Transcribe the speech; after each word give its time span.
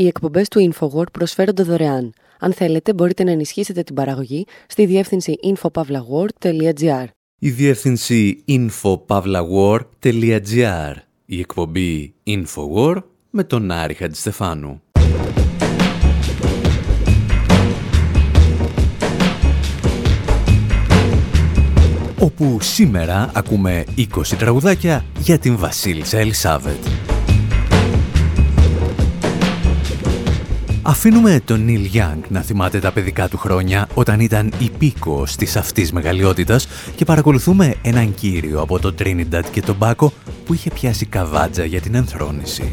Οι 0.00 0.06
εκπομπές 0.06 0.48
του 0.48 0.72
InfoWord 0.72 1.12
προσφέρονται 1.12 1.62
δωρεάν. 1.62 2.12
Αν 2.38 2.52
θέλετε, 2.52 2.94
μπορείτε 2.94 3.24
να 3.24 3.30
ενισχύσετε 3.30 3.82
την 3.82 3.94
παραγωγή 3.94 4.46
στη 4.66 4.86
διεύθυνση 4.86 5.34
infopavlagor.gr. 5.42 7.04
Η 7.38 7.50
διεύθυνση 7.50 8.44
infopavlagor.gr. 8.48 10.94
Η 11.24 11.38
εκπομπή 11.38 12.14
InfoWord 12.26 13.02
με 13.30 13.44
τον 13.44 13.70
Άρη 13.70 13.94
Χατζηστεφάνου. 13.94 14.82
όπου 22.18 22.58
σήμερα 22.60 23.30
ακούμε 23.34 23.84
20 23.96 24.04
τραγουδάκια 24.38 25.04
για 25.18 25.38
την 25.38 25.56
Βασίλισσα 25.56 26.18
Ελισάβετ. 26.18 27.09
Αφήνουμε 30.82 31.40
τον 31.44 31.64
Νίλ 31.64 31.84
Γιάνγκ 31.84 32.22
να 32.28 32.40
θυμάται 32.40 32.78
τα 32.78 32.92
παιδικά 32.92 33.28
του 33.28 33.38
χρόνια 33.38 33.88
όταν 33.94 34.20
ήταν 34.20 34.52
υπήκοος 34.58 35.36
της 35.36 35.56
αυτής 35.56 35.92
μεγαλειότητας 35.92 36.68
και 36.96 37.04
παρακολουθούμε 37.04 37.74
έναν 37.82 38.14
κύριο 38.14 38.60
από 38.60 38.78
το 38.78 38.92
Τρίνιντατ 38.92 39.46
και 39.50 39.62
τον 39.62 39.76
Μπάκο 39.76 40.12
που 40.44 40.54
είχε 40.54 40.70
πιάσει 40.70 41.06
καβάτζα 41.06 41.64
για 41.64 41.80
την 41.80 41.94
ενθρόνηση. 41.94 42.72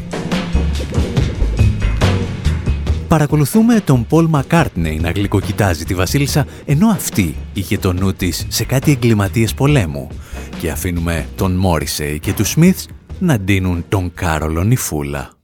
Παρακολουθούμε 3.08 3.80
τον 3.80 4.06
Πολ 4.06 4.26
Μακάρτνεϊ 4.26 4.98
να 4.98 5.10
γλυκοκοιτάζει 5.10 5.84
τη 5.84 5.94
βασίλισσα, 5.94 6.46
ενώ 6.64 6.88
αυτή 6.88 7.36
είχε 7.52 7.78
το 7.78 7.92
νου 7.92 8.12
της 8.12 8.46
σε 8.48 8.64
κάτι 8.64 8.90
εγκληματίες 8.90 9.54
πολέμου. 9.54 10.08
Και 10.58 10.70
αφήνουμε 10.70 11.26
τον 11.36 11.52
Μόρισεϊ 11.52 12.18
και 12.18 12.32
τους 12.32 12.48
Σμιθς 12.48 12.86
να 13.18 13.38
ντύνουν 13.38 13.84
τον 13.88 14.10
Κάρολο 14.14 14.64
Νιφούλα. 14.64 15.37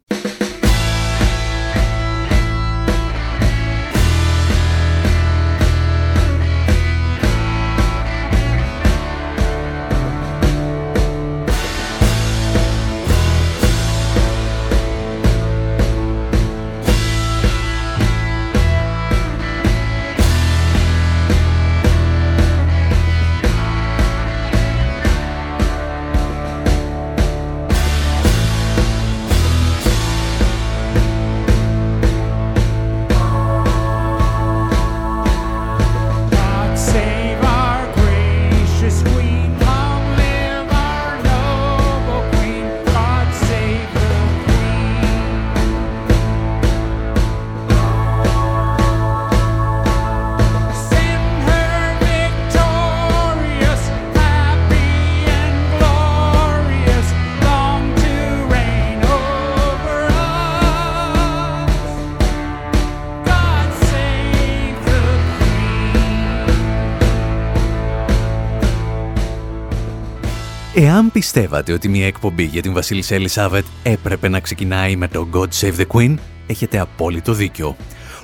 Πιστεύατε 71.15 71.73
ότι 71.73 71.89
μια 71.89 72.07
εκπομπή 72.07 72.43
για 72.43 72.63
την 72.63 72.73
Βασίλισσα 72.73 73.15
Ελισάβετ 73.15 73.65
έπρεπε 73.83 74.29
να 74.29 74.41
ξεκινάει 74.41 74.97
με 74.97 75.09
το 75.09 75.29
God 75.33 75.49
Save 75.61 75.77
the 75.77 75.87
Queen, 75.93 76.15
έχετε 76.47 76.79
απόλυτο 76.79 77.33
δίκιο. 77.33 77.77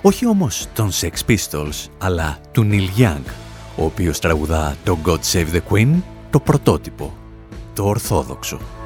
Όχι 0.03 0.27
όμως 0.27 0.67
των 0.75 0.91
Sex 0.91 1.31
Pistols, 1.31 1.89
αλλά 1.99 2.39
του 2.53 2.69
Neil 2.71 3.01
Young, 3.01 3.33
ο 3.77 3.85
οποίος 3.85 4.19
τραγουδά 4.19 4.77
το 4.85 4.99
God 5.05 5.21
Save 5.33 5.55
the 5.55 5.61
Queen, 5.71 6.03
το 6.31 6.41
πρωτότυπο, 6.41 7.17
το 7.75 7.85
ορθόδοξο. 7.85 8.80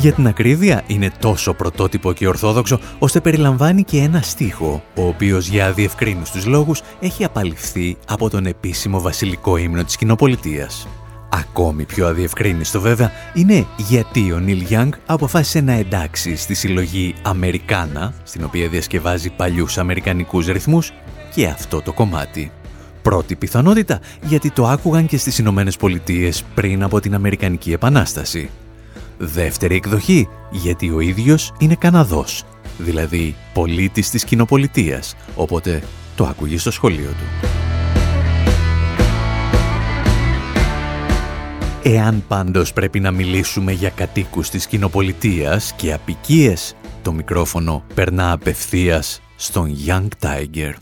Για 0.00 0.12
την 0.12 0.26
ακρίβεια 0.26 0.82
είναι 0.86 1.10
τόσο 1.20 1.54
πρωτότυπο 1.54 2.12
και 2.12 2.28
ορθόδοξο, 2.28 2.80
ώστε 2.98 3.20
περιλαμβάνει 3.20 3.84
και 3.84 3.98
ένα 3.98 4.20
στίχο, 4.20 4.82
ο 4.94 5.06
οποίος 5.06 5.48
για 5.48 5.72
διευκρίνους 5.72 6.46
λόγους 6.46 6.82
έχει 7.00 7.24
απαλληφθεί 7.24 7.96
από 8.08 8.30
τον 8.30 8.46
επίσημο 8.46 9.00
βασιλικό 9.00 9.56
ύμνο 9.56 9.84
της 9.84 9.96
κοινοπολιτείας. 9.96 10.88
Ακόμη 11.30 11.84
πιο 11.84 12.06
αδιευκρίνιστο 12.06 12.80
βέβαια 12.80 13.10
είναι 13.34 13.66
γιατί 13.76 14.32
ο 14.32 14.38
Νίλ 14.38 14.60
Γιάνγκ 14.60 14.92
αποφάσισε 15.06 15.60
να 15.60 15.72
εντάξει 15.72 16.36
στη 16.36 16.54
συλλογή 16.54 17.14
Αμερικάνα, 17.22 18.14
στην 18.22 18.44
οποία 18.44 18.68
διασκευάζει 18.68 19.30
παλιούς 19.30 19.78
αμερικανικούς 19.78 20.46
ρυθμούς, 20.46 20.92
και 21.34 21.46
αυτό 21.46 21.82
το 21.82 21.92
κομμάτι. 21.92 22.50
Πρώτη 23.02 23.36
πιθανότητα 23.36 24.00
γιατί 24.22 24.50
το 24.50 24.66
άκουγαν 24.66 25.06
και 25.06 25.16
στις 25.16 25.38
Ηνωμένες 25.38 25.76
Πολιτείες 25.76 26.44
πριν 26.54 26.82
από 26.82 27.00
την 27.00 27.14
Αμερικανική 27.14 27.72
Επανάσταση. 27.72 28.50
Δεύτερη 29.18 29.74
εκδοχή, 29.74 30.28
γιατί 30.50 30.90
ο 30.90 31.00
ίδιος 31.00 31.52
είναι 31.58 31.74
Καναδός, 31.74 32.44
δηλαδή 32.78 33.34
πολίτης 33.52 34.10
της 34.10 34.24
κοινοπολιτείας, 34.24 35.14
οπότε 35.34 35.82
το 36.16 36.24
άκουγε 36.24 36.58
στο 36.58 36.70
σχολείο 36.70 37.08
του. 37.08 37.48
Εάν 41.82 42.24
πάντως 42.28 42.72
πρέπει 42.72 43.00
να 43.00 43.10
μιλήσουμε 43.10 43.72
για 43.72 43.90
κατοίκους 43.90 44.50
της 44.50 44.66
κοινοπολιτείας 44.66 45.72
και 45.76 45.92
απικίες, 45.92 46.76
το 47.02 47.12
μικρόφωνο 47.12 47.84
περνά 47.94 48.32
απευθείας 48.32 49.20
στον 49.36 49.76
Young 49.86 50.08
Tiger. 50.20 50.72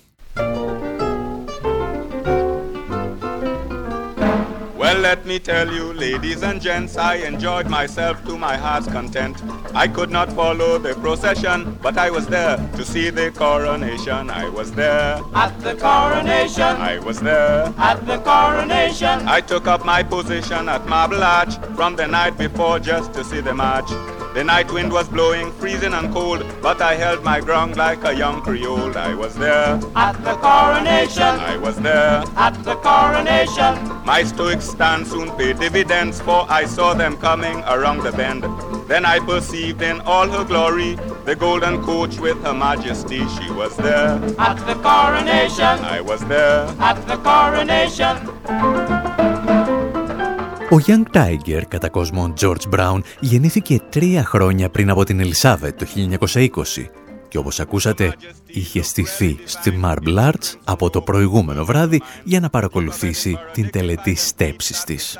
Let 5.24 5.28
me 5.28 5.38
tell 5.38 5.72
you, 5.72 5.94
ladies 5.94 6.42
and 6.42 6.60
gents, 6.60 6.98
I 6.98 7.14
enjoyed 7.14 7.66
myself 7.66 8.22
to 8.26 8.36
my 8.36 8.58
heart's 8.58 8.86
content. 8.88 9.42
I 9.74 9.88
could 9.88 10.10
not 10.10 10.30
follow 10.30 10.76
the 10.76 10.94
procession, 10.96 11.78
but 11.80 11.96
I 11.96 12.10
was 12.10 12.26
there 12.26 12.58
to 12.58 12.84
see 12.84 13.08
the 13.08 13.30
coronation. 13.30 14.28
I 14.28 14.50
was 14.50 14.70
there 14.72 15.22
at 15.34 15.58
the 15.60 15.76
coronation. 15.76 16.76
I 16.76 16.98
was 16.98 17.20
there 17.20 17.72
at 17.78 18.06
the 18.06 18.18
coronation. 18.18 19.26
I 19.26 19.40
took 19.40 19.66
up 19.66 19.82
my 19.82 20.02
position 20.02 20.68
at 20.68 20.86
Marble 20.86 21.24
Arch 21.24 21.56
from 21.74 21.96
the 21.96 22.06
night 22.06 22.36
before 22.36 22.78
just 22.78 23.14
to 23.14 23.24
see 23.24 23.40
the 23.40 23.54
march. 23.54 23.88
The 24.34 24.42
night 24.42 24.72
wind 24.72 24.92
was 24.92 25.08
blowing, 25.08 25.52
freezing 25.52 25.94
and 25.94 26.12
cold, 26.12 26.44
but 26.60 26.82
I 26.82 26.96
held 26.96 27.22
my 27.22 27.40
ground 27.40 27.76
like 27.76 28.02
a 28.04 28.12
young 28.12 28.42
Creole. 28.42 28.98
I 28.98 29.14
was 29.14 29.36
there 29.36 29.78
at 29.94 30.24
the 30.24 30.34
coronation. 30.34 31.22
I 31.22 31.56
was 31.56 31.76
there 31.76 32.24
at 32.34 32.54
the 32.64 32.74
coronation. 32.74 34.04
My 34.04 34.24
stoic 34.24 34.60
stand 34.60 35.06
soon 35.06 35.30
paid 35.36 35.60
dividends, 35.60 36.20
for 36.20 36.50
I 36.50 36.64
saw 36.64 36.94
them 36.94 37.16
coming 37.16 37.58
around 37.68 38.02
the 38.02 38.10
bend. 38.10 38.42
Then 38.88 39.04
I 39.04 39.20
perceived 39.20 39.82
in 39.82 40.00
all 40.00 40.28
her 40.28 40.44
glory 40.44 40.96
the 41.24 41.36
golden 41.36 41.80
coach 41.84 42.18
with 42.18 42.42
her 42.42 42.54
majesty. 42.54 43.26
She 43.36 43.52
was 43.52 43.76
there 43.76 44.20
at 44.38 44.58
the 44.66 44.74
coronation. 44.82 45.78
I 45.84 46.00
was 46.00 46.24
there 46.24 46.66
at 46.80 47.06
the 47.06 47.18
coronation. 47.18 49.13
Ο 50.70 50.76
Young 50.86 51.16
Tiger, 51.16 51.62
κατά 51.68 51.88
κόσμο 51.88 52.32
George 52.40 52.74
Brown, 52.74 53.00
γεννήθηκε 53.20 53.80
τρία 53.90 54.24
χρόνια 54.24 54.70
πριν 54.70 54.90
από 54.90 55.04
την 55.04 55.20
Ελισάβετ 55.20 55.78
το 55.78 55.86
1920 56.18 56.48
και 57.28 57.38
όπως 57.38 57.60
ακούσατε 57.60 58.16
είχε 58.46 58.82
στηθεί 58.82 59.38
στη 59.44 59.80
Marble 59.84 60.18
Arts 60.18 60.54
από 60.64 60.90
το 60.90 61.00
προηγούμενο 61.00 61.64
βράδυ 61.64 62.02
για 62.24 62.40
να 62.40 62.50
παρακολουθήσει 62.50 63.38
την 63.52 63.70
τελετή 63.70 64.14
στέψης 64.14 64.84
της. 64.84 65.18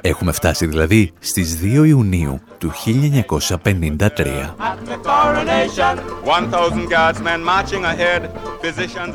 Έχουμε 0.00 0.32
φτάσει 0.32 0.66
δηλαδή 0.66 1.12
στις 1.18 1.58
2 1.62 1.86
Ιουνίου 1.86 2.40
του 2.58 2.72
1953. 2.72 4.54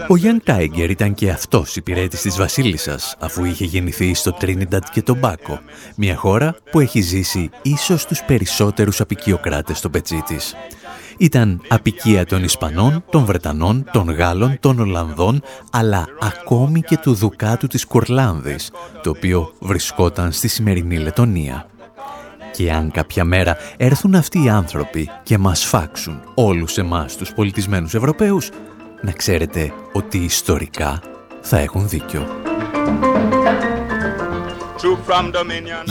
Ο 0.07 0.15
Γιάνν 0.15 0.41
Τάιγκερ 0.43 0.89
ήταν 0.89 1.13
και 1.13 1.29
αυτός 1.29 1.75
υπηρέτης 1.75 2.21
της 2.21 2.37
Βασίλισσας, 2.37 3.15
αφού 3.19 3.43
είχε 3.45 3.65
γεννηθεί 3.65 4.13
στο 4.13 4.31
Τρίνιντατ 4.31 4.83
και 4.91 5.01
τον 5.01 5.17
Μπάκο, 5.17 5.59
μια 5.95 6.15
χώρα 6.15 6.55
που 6.71 6.79
έχει 6.79 7.01
ζήσει 7.01 7.49
ίσως 7.61 8.05
τους 8.05 8.23
περισσότερους 8.23 9.01
απικιοκράτες 9.01 9.77
στο 9.77 9.89
πετσί 9.89 10.23
της. 10.27 10.55
Ήταν 11.21 11.61
απικία 11.67 12.25
των 12.25 12.43
Ισπανών, 12.43 13.03
των 13.09 13.25
Βρετανών, 13.25 13.85
των 13.91 14.11
Γάλλων, 14.11 14.57
των 14.59 14.79
Ολλανδών, 14.79 15.41
αλλά 15.71 16.07
ακόμη 16.19 16.81
και 16.81 16.97
του 16.97 17.13
Δουκάτου 17.13 17.67
της 17.67 17.85
Κουρλάνδης, 17.85 18.71
το 19.03 19.09
οποίο 19.09 19.53
βρισκόταν 19.59 20.31
στη 20.31 20.47
σημερινή 20.47 20.97
Λετωνία. 20.97 21.65
Και 22.51 22.71
αν 22.71 22.91
κάποια 22.91 23.23
μέρα 23.23 23.57
έρθουν 23.77 24.15
αυτοί 24.15 24.43
οι 24.43 24.49
άνθρωποι 24.49 25.09
και 25.23 25.37
μας 25.37 25.63
φάξουν 25.63 26.21
όλους 26.33 26.77
εμάς 26.77 27.15
τους 27.15 27.33
πολιτισμένους 27.33 27.93
Ευρωπαίους, 27.93 28.49
να 29.01 29.11
ξέρετε 29.11 29.73
ότι 29.93 30.17
ιστορικά 30.17 31.01
θα 31.41 31.57
έχουν 31.57 31.89
δίκιο. 31.89 32.27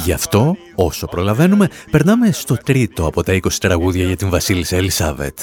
Γι' 0.04 0.12
αυτό, 0.12 0.56
όσο 0.74 1.06
προλαβαίνουμε, 1.06 1.68
περνάμε 1.90 2.32
στο 2.32 2.56
τρίτο 2.64 3.06
από 3.06 3.22
τα 3.22 3.32
20 3.32 3.52
τραγούδια 3.60 4.04
για 4.04 4.16
την 4.16 4.30
Βασίλισσα 4.30 4.76
Ελισάβετ. 4.76 5.38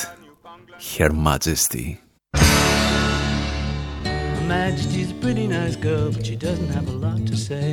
Her 0.98 1.10
Majesty. 1.10 1.86
Majesty's 4.48 5.12
a 5.16 5.18
pretty 5.26 5.46
nice 5.48 5.76
girl, 5.88 6.08
but 6.16 6.24
she 6.26 6.36
doesn't 6.48 6.72
have 6.78 6.88
a 6.96 6.98
lot 7.06 7.20
to 7.30 7.36
say. 7.48 7.72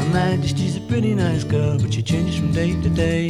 Her 0.00 0.08
Majesty's 0.20 0.76
a 0.82 0.84
pretty 0.90 1.14
nice 1.26 1.44
girl, 1.56 1.74
but 1.82 1.90
she 1.94 2.02
changes 2.12 2.34
from 2.40 2.50
day 2.60 2.70
to 2.84 2.90
day. 3.06 3.24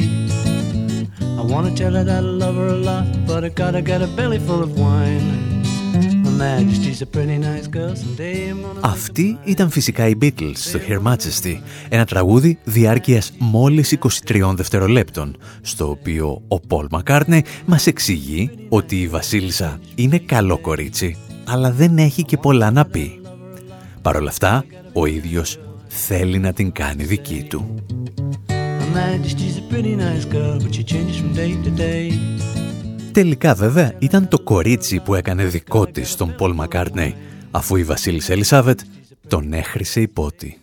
I 1.41 1.43
wanna 1.51 1.73
tell 1.81 1.93
her 1.99 2.05
that 2.11 2.23
I 2.31 2.33
love 2.43 2.55
her 2.61 2.71
a 2.77 2.81
lot, 2.89 3.07
but 3.29 3.41
I 3.47 3.49
gotta 3.63 3.81
get 3.91 3.99
a 4.07 4.09
belly 4.17 4.39
full 4.47 4.61
of 4.67 4.71
wine. 4.83 5.52
Αυτή 8.79 9.37
ήταν 9.43 9.69
φυσικά 9.69 10.07
οι 10.07 10.13
Beatles 10.21 10.53
στο 10.53 10.79
Her 10.87 11.11
Majesty, 11.11 11.55
ένα 11.89 12.05
τραγούδι 12.05 12.57
διάρκειας 12.63 13.31
μόλις 13.37 13.97
23 14.25 14.53
δευτερολέπτων, 14.55 15.37
στο 15.61 15.89
οποίο 15.89 16.41
ο 16.47 16.59
Πολ 16.59 16.87
Μακάρνε 16.91 17.41
μας 17.65 17.87
εξηγεί 17.87 18.49
ότι 18.69 19.01
η 19.01 19.07
Βασίλισσα 19.07 19.79
είναι 19.95 20.17
καλό 20.17 20.57
κορίτσι, 20.57 21.17
αλλά 21.45 21.71
δεν 21.71 21.97
έχει 21.97 22.23
και 22.23 22.37
πολλά 22.37 22.71
να 22.71 22.85
πει. 22.85 23.21
Παρ' 24.01 24.15
όλα 24.15 24.29
αυτά, 24.29 24.65
ο 24.93 25.05
ίδιος 25.05 25.59
θέλει 25.87 26.39
να 26.39 26.53
την 26.53 26.71
κάνει 26.71 27.03
δική 27.03 27.45
του. 27.49 27.75
Τελικά 33.13 33.53
βέβαια 33.53 33.93
ήταν 33.99 34.27
το 34.27 34.39
κορίτσι 34.39 34.99
που 34.99 35.15
έκανε 35.15 35.45
δικό 35.45 35.85
της 35.85 36.15
τον 36.15 36.35
Πολ 36.37 36.53
Μακάρτνεϊ, 36.53 37.15
αφού 37.51 37.75
η 37.75 37.83
Βασίλισσα 37.83 38.33
Ελισάβετ 38.33 38.79
τον 39.27 39.53
έχρισε 39.53 40.01
υπότι. 40.01 40.57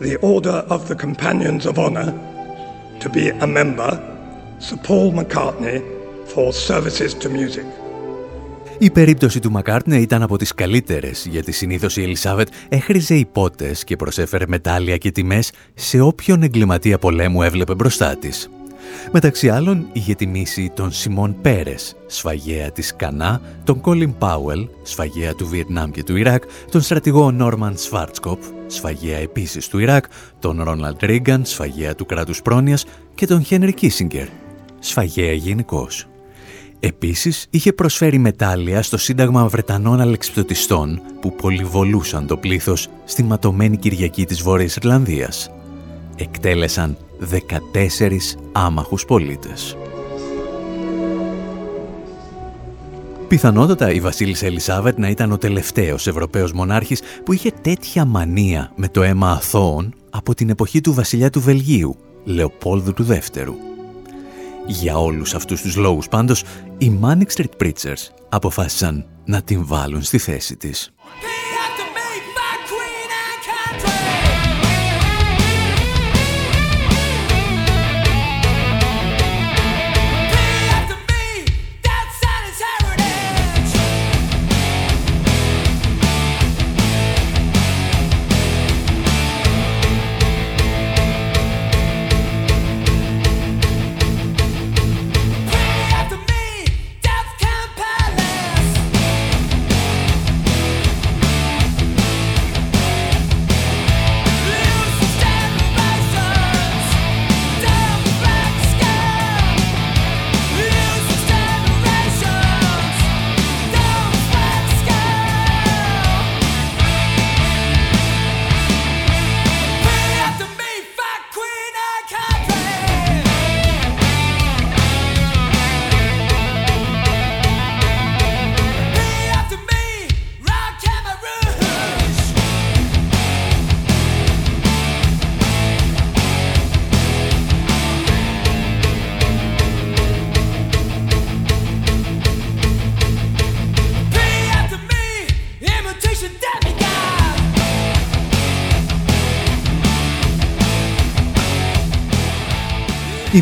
The 0.00 0.18
order 0.20 0.64
of 0.68 0.80
the 0.88 0.94
Companions 0.94 1.64
of 1.66 1.78
Honor 1.78 2.12
to 3.00 3.08
be 3.08 3.30
a 3.40 3.46
member, 3.46 3.90
Sir 4.58 4.76
Paul 4.88 5.12
McCartney, 5.18 5.82
for 6.34 6.52
services 6.52 7.10
to 7.22 7.28
music. 7.28 7.64
Η 8.78 8.90
περίπτωση 8.90 9.40
του 9.40 9.50
Μακάρτνε 9.50 9.96
ήταν 9.96 10.22
από 10.22 10.38
τις 10.38 10.54
καλύτερες, 10.54 11.26
γιατί 11.30 11.52
συνήθως 11.52 11.96
η 11.96 12.02
Ελισάβετ 12.02 12.48
έχριζε 12.68 13.14
υπότες 13.14 13.84
και 13.84 13.96
προσέφερε 13.96 14.44
μετάλλια 14.48 14.96
και 14.96 15.10
τιμές 15.10 15.52
σε 15.74 16.00
όποιον 16.00 16.42
εγκληματία 16.42 16.98
πολέμου 16.98 17.42
έβλεπε 17.42 17.74
μπροστά 17.74 18.16
της. 18.16 18.50
Μεταξύ 19.12 19.48
άλλων 19.48 19.86
είχε 19.92 20.14
τιμήσει 20.14 20.70
τον 20.74 20.92
Σιμών 20.92 21.36
Πέρες, 21.40 21.96
σφαγέα 22.06 22.70
της 22.70 22.96
Κανά, 22.96 23.40
τον 23.64 23.80
Κόλιν 23.80 24.18
Πάουελ, 24.18 24.68
σφαγέα 24.82 25.34
του 25.34 25.46
Βιετνάμ 25.46 25.90
και 25.90 26.02
του 26.02 26.16
Ιράκ, 26.16 26.42
τον 26.70 26.80
στρατηγό 26.80 27.30
Νόρμαν 27.30 27.76
Σβάρτσκοπ, 27.76 28.42
σφαγέα 28.66 29.18
επίσης 29.18 29.68
του 29.68 29.78
Ιράκ, 29.78 30.04
τον 30.38 30.62
Ρόναλντ 30.62 31.02
Ρίγκαν, 31.02 31.44
σφαγέα 31.44 31.94
του 31.94 32.06
κράτους 32.06 32.42
πρόνοιας 32.42 32.84
και 33.14 33.26
τον 33.26 33.44
Χένρι 33.44 33.74
Κίσιγκερ, 33.74 34.26
σφαγέα 34.78 35.32
γενικώς. 35.32 36.06
Επίσης, 36.84 37.46
είχε 37.50 37.72
προσφέρει 37.72 38.18
μετάλλια 38.18 38.82
στο 38.82 38.96
Σύνταγμα 38.96 39.48
Βρετανών 39.48 40.00
Αλεξιπτωτιστών 40.00 41.00
που 41.20 41.34
πολυβολούσαν 41.34 42.26
το 42.26 42.36
πλήθος 42.36 42.88
στη 43.04 43.22
ματωμένη 43.22 43.76
Κυριακή 43.76 44.24
της 44.24 44.42
Βόρειας 44.42 44.76
Ιρλανδίας. 44.76 45.50
Εκτέλεσαν 46.16 46.96
14 47.30 48.36
άμαχους 48.52 49.04
πολίτες. 49.04 49.76
Πιθανότατα 53.28 53.92
η 53.92 54.00
Βασίλισσα 54.00 54.46
Ελισάβετ 54.46 54.98
να 54.98 55.08
ήταν 55.08 55.32
ο 55.32 55.38
τελευταίος 55.38 56.06
Ευρωπαίος 56.06 56.52
μονάρχης 56.52 57.02
που 57.24 57.32
είχε 57.32 57.50
τέτοια 57.50 58.04
μανία 58.04 58.72
με 58.76 58.88
το 58.88 59.02
αίμα 59.02 59.30
αθώων 59.30 59.94
από 60.10 60.34
την 60.34 60.50
εποχή 60.50 60.80
του 60.80 60.92
βασιλιά 60.92 61.30
του 61.30 61.40
Βελγίου, 61.40 61.96
Λεοπόλδου 62.24 62.92
του 62.92 63.04
Δεύτερου. 63.04 63.54
Για 64.66 64.98
όλους 64.98 65.34
αυτούς 65.34 65.60
τους 65.60 65.76
λόγους 65.76 66.08
πάντως, 66.08 66.44
οι 66.78 66.98
Manic 67.02 67.36
Street 67.36 67.62
Preachers 67.62 68.08
αποφάσισαν 68.28 69.06
να 69.24 69.42
την 69.42 69.66
βάλουν 69.66 70.02
στη 70.02 70.18
θέση 70.18 70.56
της. 70.56 70.92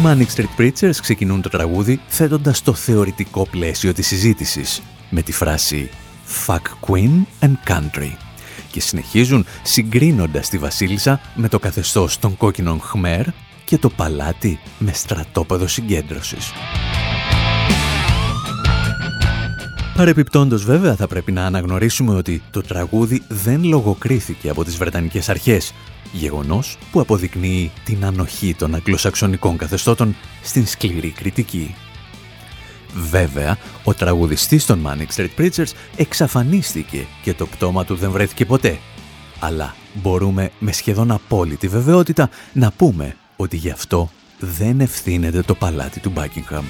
Οι 0.00 0.02
Manic 0.06 0.26
Street 0.36 0.60
Preachers 0.60 0.96
ξεκινούν 1.00 1.42
το 1.42 1.48
τραγούδι 1.48 2.00
θέτοντας 2.06 2.62
το 2.62 2.74
θεωρητικό 2.74 3.46
πλαίσιο 3.50 3.92
της 3.92 4.06
συζήτησης 4.06 4.82
με 5.10 5.22
τη 5.22 5.32
φράση 5.32 5.90
«Fuck 6.46 6.60
Queen 6.86 7.24
and 7.40 7.72
Country» 7.72 8.12
και 8.70 8.80
συνεχίζουν 8.80 9.46
συγκρίνοντας 9.62 10.48
τη 10.48 10.58
Βασίλισσα 10.58 11.20
με 11.34 11.48
το 11.48 11.58
καθεστώς 11.58 12.18
των 12.18 12.36
κόκκινων 12.36 12.80
Χμέρ 12.80 13.26
και 13.64 13.78
το 13.78 13.90
παλάτι 13.90 14.58
με 14.78 14.92
στρατόπεδο 14.92 15.66
συγκέντρωσης. 15.66 16.52
Παρεπιπτόντως 20.00 20.64
βέβαια 20.64 20.94
θα 20.96 21.06
πρέπει 21.06 21.32
να 21.32 21.46
αναγνωρίσουμε 21.46 22.14
ότι 22.14 22.42
το 22.50 22.60
τραγούδι 22.60 23.22
δεν 23.28 23.64
λογοκρίθηκε 23.64 24.48
από 24.48 24.64
τις 24.64 24.76
Βρετανικές 24.76 25.28
αρχές 25.28 25.74
Γεγονός 26.12 26.78
που 26.92 27.00
αποδεικνύει 27.00 27.72
την 27.84 28.04
ανοχή 28.04 28.54
των 28.54 28.74
αγγλοσαξονικών 28.74 29.56
καθεστώτων 29.56 30.16
στην 30.42 30.66
σκληρή 30.66 31.10
κριτική. 31.10 31.74
Βέβαια, 33.10 33.58
ο 33.84 33.94
τραγουδιστής 33.94 34.66
των 34.66 34.86
Manic 34.86 35.14
Street 35.16 35.40
Preachers 35.40 35.72
εξαφανίστηκε 35.96 37.06
και 37.22 37.34
το 37.34 37.46
πτώμα 37.46 37.84
του 37.84 37.94
δεν 37.94 38.10
βρέθηκε 38.10 38.44
ποτέ. 38.44 38.78
Αλλά 39.40 39.74
μπορούμε 39.94 40.50
με 40.58 40.72
σχεδόν 40.72 41.10
απόλυτη 41.10 41.68
βεβαιότητα 41.68 42.30
να 42.52 42.70
πούμε 42.70 43.16
ότι 43.36 43.56
γι' 43.56 43.70
αυτό 43.70 44.10
δεν 44.38 44.80
ευθύνεται 44.80 45.42
το 45.42 45.54
παλάτι 45.54 46.00
του 46.00 46.12
Buckingham. 46.16 46.64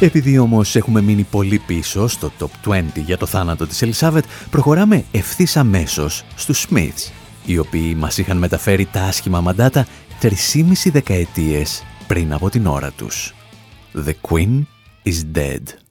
Επειδή 0.00 0.38
όμως 0.38 0.76
έχουμε 0.76 1.00
μείνει 1.00 1.22
πολύ 1.22 1.58
πίσω 1.58 2.08
στο 2.08 2.32
top 2.38 2.68
20 2.68 2.82
για 2.94 3.16
το 3.16 3.26
θάνατο 3.26 3.66
της 3.66 3.82
Ελισάβετ, 3.82 4.24
προχωράμε 4.50 5.04
ευθύς 5.10 5.56
αμέσως 5.56 6.24
στους 6.34 6.66
Smiths, 6.70 7.12
οι 7.44 7.58
οποίοι 7.58 7.94
μας 7.98 8.18
είχαν 8.18 8.36
μεταφέρει 8.36 8.86
τα 8.92 9.02
άσχημα 9.02 9.40
μαντάτα 9.40 9.86
3,5 10.22 10.30
δεκαετίες 10.92 11.82
πριν 12.06 12.32
από 12.32 12.50
την 12.50 12.66
ώρα 12.66 12.90
τους. 12.90 13.34
The 14.06 14.12
Queen 14.30 14.62
is 15.04 15.38
dead. 15.38 15.87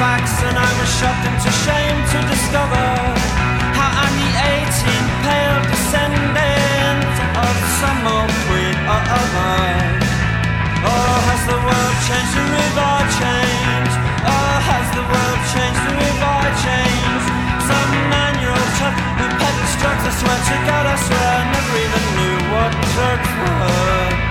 Facts, 0.00 0.40
and 0.48 0.56
I 0.56 0.70
was 0.80 0.88
shocked 0.96 1.28
into 1.28 1.52
shame 1.60 1.98
to 2.12 2.18
discover 2.32 2.88
how 3.76 3.90
I'm 4.00 4.14
the 4.16 4.32
18th 4.48 5.12
pale 5.28 5.60
descendant 5.68 7.04
of 7.36 7.54
some 7.84 8.00
old 8.08 8.32
queen 8.48 8.76
or 8.88 9.02
other. 9.20 9.60
Oh, 10.88 11.16
has 11.28 11.42
the 11.52 11.60
world 11.68 11.96
changed? 12.08 12.32
The 12.32 12.46
river 12.48 12.94
changed. 13.20 13.96
Oh, 14.24 14.56
has 14.72 14.88
the 14.96 15.04
world 15.04 15.40
changed? 15.52 15.82
The 15.84 15.92
river 15.92 16.38
changed. 16.64 17.28
Some 17.68 17.92
nine-year-old 18.08 18.72
chap 18.80 18.96
who 19.20 19.26
peddles 19.36 19.74
drugs, 19.84 20.04
I 20.08 20.12
swear 20.16 20.38
to 20.48 20.56
God, 20.64 20.84
I 20.88 20.96
swear, 20.96 21.28
I 21.28 21.44
never 21.52 21.74
even 21.76 22.04
knew 22.16 22.36
what 22.56 22.72
drugs 22.96 23.30
were. 23.36 24.29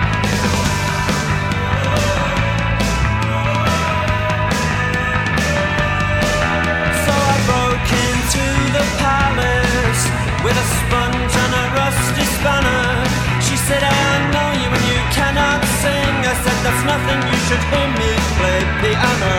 Palace 8.98 10.02
with 10.42 10.56
a 10.56 10.66
sponge 10.82 11.34
and 11.44 11.52
a 11.62 11.64
rusty 11.78 12.24
spanner. 12.38 13.06
She 13.44 13.56
said, 13.56 13.82
I 13.84 14.10
know 14.34 14.48
you 14.56 14.68
and 14.68 14.86
you 14.90 15.00
cannot 15.14 15.60
sing. 15.82 16.14
I 16.26 16.34
said, 16.42 16.58
that's 16.64 16.82
nothing, 16.88 17.20
you 17.30 17.38
should 17.46 17.62
hear 17.70 17.88
me 18.00 18.10
play 18.38 18.60
piano. 18.80 19.36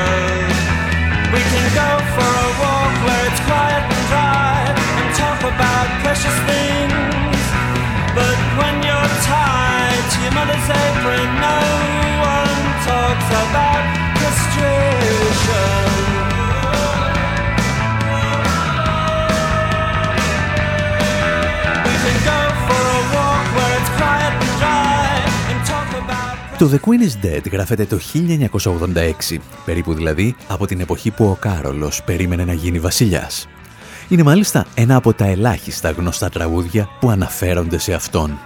We 1.33 1.41
can 1.51 1.65
go 1.73 1.89
for 2.15 2.27
a 2.27 2.49
walk 2.59 2.93
where 3.07 3.23
it's 3.31 3.41
quiet 3.47 3.83
and 3.87 4.03
dry 4.11 4.59
and 4.99 5.07
talk 5.15 5.39
about 5.47 5.87
precious 6.03 6.37
things. 6.47 7.41
But 8.13 8.37
when 8.59 8.75
you're 8.83 9.11
tied 9.23 10.03
to 10.11 10.17
your 10.27 10.35
mother's 10.35 10.67
apron, 10.67 11.27
no 11.39 11.59
one 12.19 12.59
talks 12.83 13.27
about 13.31 13.83
castration. 14.19 15.90
Το 26.61 26.69
The 26.71 26.87
Queen 26.87 27.01
is 27.09 27.25
Dead 27.25 27.51
γράφεται 27.51 27.85
το 27.85 27.99
1986, 29.31 29.37
περίπου 29.65 29.93
δηλαδή 29.93 30.35
από 30.47 30.65
την 30.67 30.79
εποχή 30.79 31.11
που 31.11 31.25
ο 31.25 31.37
Κάρολος 31.39 32.03
περίμενε 32.03 32.45
να 32.45 32.53
γίνει 32.53 32.79
βασιλιάς. 32.79 33.47
Είναι 34.07 34.23
μάλιστα 34.23 34.65
ένα 34.75 34.95
από 34.95 35.13
τα 35.13 35.25
ελάχιστα 35.25 35.91
γνωστά 35.91 36.29
τραγούδια 36.29 36.89
που 36.99 37.09
αναφέρονται 37.09 37.77
σε 37.77 37.93
αυτόν. 37.93 38.39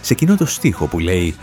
Σε 0.00 0.12
εκείνο 0.12 0.36
το 0.36 0.46
στίχο 0.46 0.86
που 0.86 0.98
λέει 0.98 1.34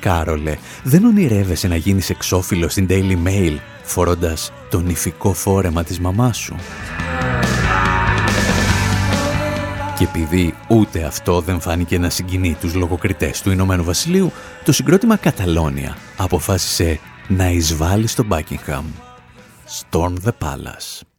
«Κάρολε, 0.00 0.56
δεν 0.82 1.04
ονειρεύεσαι 1.04 1.68
να 1.68 1.76
γίνεις 1.76 2.10
εξώφυλλος 2.10 2.72
στην 2.72 2.86
Daily 2.90 3.16
Mail 3.26 3.56
φορώντας 3.82 4.52
το 4.70 4.80
νηφικό 4.80 5.32
φόρεμα 5.32 5.84
της 5.84 6.00
μαμάς 6.00 6.38
σου». 6.38 6.56
Και 10.00 10.06
επειδή 10.06 10.54
ούτε 10.68 11.04
αυτό 11.04 11.40
δεν 11.40 11.60
φάνηκε 11.60 11.98
να 11.98 12.10
συγκινεί 12.10 12.56
τους 12.60 12.74
λογοκριτές 12.74 13.42
του 13.42 13.50
Ηνωμένου 13.50 13.84
Βασιλείου, 13.84 14.32
το 14.64 14.72
συγκρότημα 14.72 15.16
Καταλόνια 15.16 15.96
αποφάσισε 16.16 17.00
να 17.28 17.50
εισβάλλει 17.50 18.06
στο 18.06 18.24
Buckingham. 18.30 18.84
Storm 19.90 20.14
the 20.24 20.32
Palace. 20.38 21.09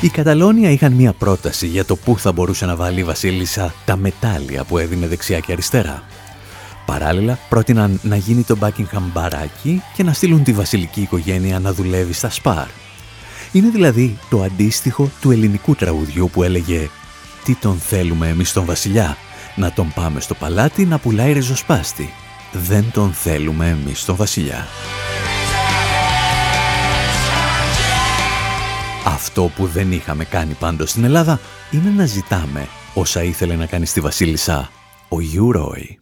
Οι 0.00 0.08
Καταλόνια 0.08 0.70
είχαν 0.70 0.92
μία 0.92 1.12
πρόταση 1.12 1.66
για 1.66 1.84
το 1.84 1.96
πού 1.96 2.18
θα 2.18 2.32
μπορούσε 2.32 2.66
να 2.66 2.76
βάλει 2.76 3.00
η 3.00 3.04
Βασίλισσα 3.04 3.74
τα 3.84 3.96
μετάλλια 3.96 4.64
που 4.64 4.78
έδινε 4.78 5.06
δεξιά 5.06 5.40
και 5.40 5.52
αριστερά. 5.52 6.02
Παράλληλα, 6.86 7.38
πρότειναν 7.48 8.00
να 8.02 8.16
γίνει 8.16 8.42
το 8.42 8.56
Buckingham 8.60 9.02
μπαράκι 9.12 9.82
και 9.94 10.02
να 10.02 10.12
στείλουν 10.12 10.42
τη 10.42 10.52
βασιλική 10.52 11.00
οικογένεια 11.00 11.58
να 11.58 11.72
δουλεύει 11.72 12.12
στα 12.12 12.30
Σπαρ. 12.30 12.66
Είναι 13.52 13.68
δηλαδή 13.68 14.18
το 14.30 14.42
αντίστοιχο 14.42 15.10
του 15.20 15.30
ελληνικού 15.30 15.74
τραγουδιού 15.74 16.30
που 16.32 16.42
έλεγε 16.42 16.88
«Τι 17.44 17.54
τον 17.54 17.78
θέλουμε 17.78 18.28
εμείς 18.28 18.52
τον 18.52 18.64
βασιλιά, 18.64 19.16
να 19.56 19.72
τον 19.72 19.92
πάμε 19.94 20.20
στο 20.20 20.34
παλάτι 20.34 20.84
να 20.84 20.98
πουλάει 20.98 21.32
ριζοσπάστη. 21.32 22.12
Δεν 22.52 22.84
τον 22.92 23.12
θέλουμε 23.12 23.68
εμείς 23.68 24.04
τον 24.04 24.16
βασιλιά». 24.16 24.66
Αυτό 29.38 29.50
που 29.56 29.66
δεν 29.66 29.92
είχαμε 29.92 30.24
κάνει 30.24 30.52
πάντως 30.52 30.90
στην 30.90 31.04
Ελλάδα 31.04 31.40
είναι 31.70 31.90
να 31.90 32.06
ζητάμε 32.06 32.68
όσα 32.94 33.22
ήθελε 33.22 33.56
να 33.56 33.66
κάνει 33.66 33.86
στη 33.86 34.00
Βασίλισσα 34.00 34.70
ο 35.08 35.20
Γιουρόι. 35.20 35.98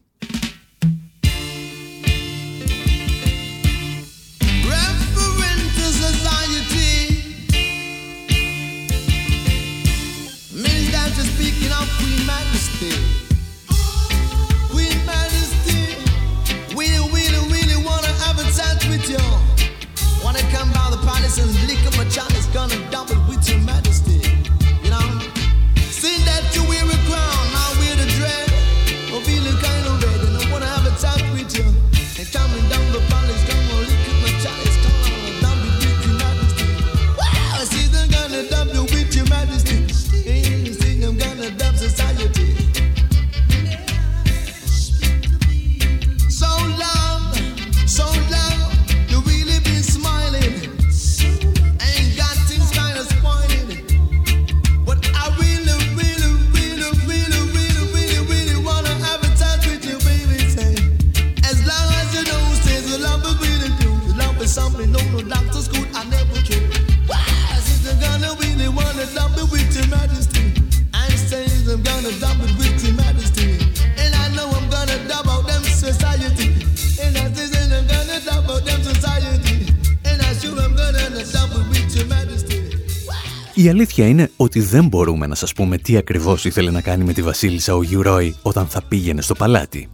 Αλήθεια 83.75 84.07
είναι 84.07 84.31
ότι 84.37 84.61
δεν 84.61 84.87
μπορούμε 84.87 85.27
να 85.27 85.35
σας 85.35 85.53
πούμε 85.53 85.79
τι 85.79 85.97
ακριβώς 85.97 86.45
ήθελε 86.45 86.71
να 86.71 86.81
κάνει 86.81 87.05
με 87.05 87.13
τη 87.13 87.23
βασίλισσα 87.23 87.75
ο 87.75 87.83
Γιουρόι 87.83 88.35
όταν 88.43 88.67
θα 88.67 88.83
πήγαινε 88.83 89.23
στο 89.23 89.35
παλάτι. 89.35 89.89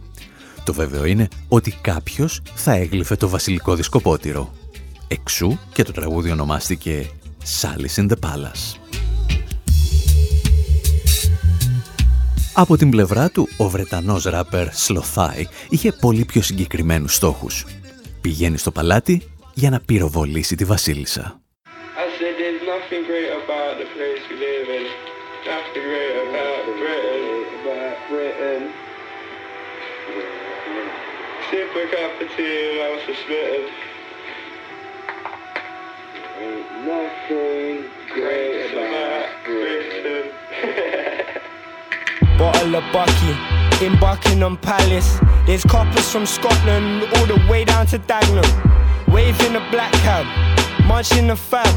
Το 0.63 0.73
βέβαιο 0.73 1.05
είναι 1.05 1.27
ότι 1.47 1.71
κάποιος 1.81 2.41
θα 2.53 2.73
έγλυφε 2.73 3.15
το 3.15 3.29
βασιλικό 3.29 3.75
δισκοπότηρο. 3.75 4.53
Εξού 5.07 5.57
και 5.73 5.83
το 5.83 5.91
τραγούδι 5.91 6.31
ονομάστηκε 6.31 7.09
«Salice 7.61 8.01
in 8.01 8.07
the 8.09 8.15
Palace». 8.29 8.75
Από 12.53 12.77
την 12.77 12.89
πλευρά 12.89 13.29
του, 13.29 13.47
ο 13.57 13.69
Βρετανός 13.69 14.23
ράπερ 14.23 14.67
Σλοθάι 14.73 15.47
είχε 15.69 15.91
πολύ 15.91 16.25
πιο 16.25 16.41
συγκεκριμένους 16.41 17.15
στόχους. 17.15 17.65
Πηγαίνει 18.21 18.57
στο 18.57 18.71
παλάτι 18.71 19.21
για 19.53 19.69
να 19.69 19.79
πυροβολήσει 19.79 20.55
τη 20.55 20.65
βασίλισσα. 20.65 21.40
Nothing 36.85 37.85
great 38.13 38.73
about 38.73 39.29
Britain. 39.45 40.31
Bottle 42.37 42.75
of 42.75 42.83
Bucky 42.91 43.85
in 43.85 43.97
Buckingham 43.99 44.57
Palace. 44.57 45.19
There's 45.45 45.63
coppers 45.63 46.11
from 46.11 46.25
Scotland 46.25 47.03
all 47.15 47.25
the 47.25 47.41
way 47.49 47.63
down 47.63 47.85
to 47.87 47.99
Dagenham. 47.99 49.07
Waving 49.07 49.55
a 49.55 49.71
black 49.71 49.93
cab, 50.03 50.25
munching 50.85 51.27
the 51.27 51.35
fab. 51.35 51.67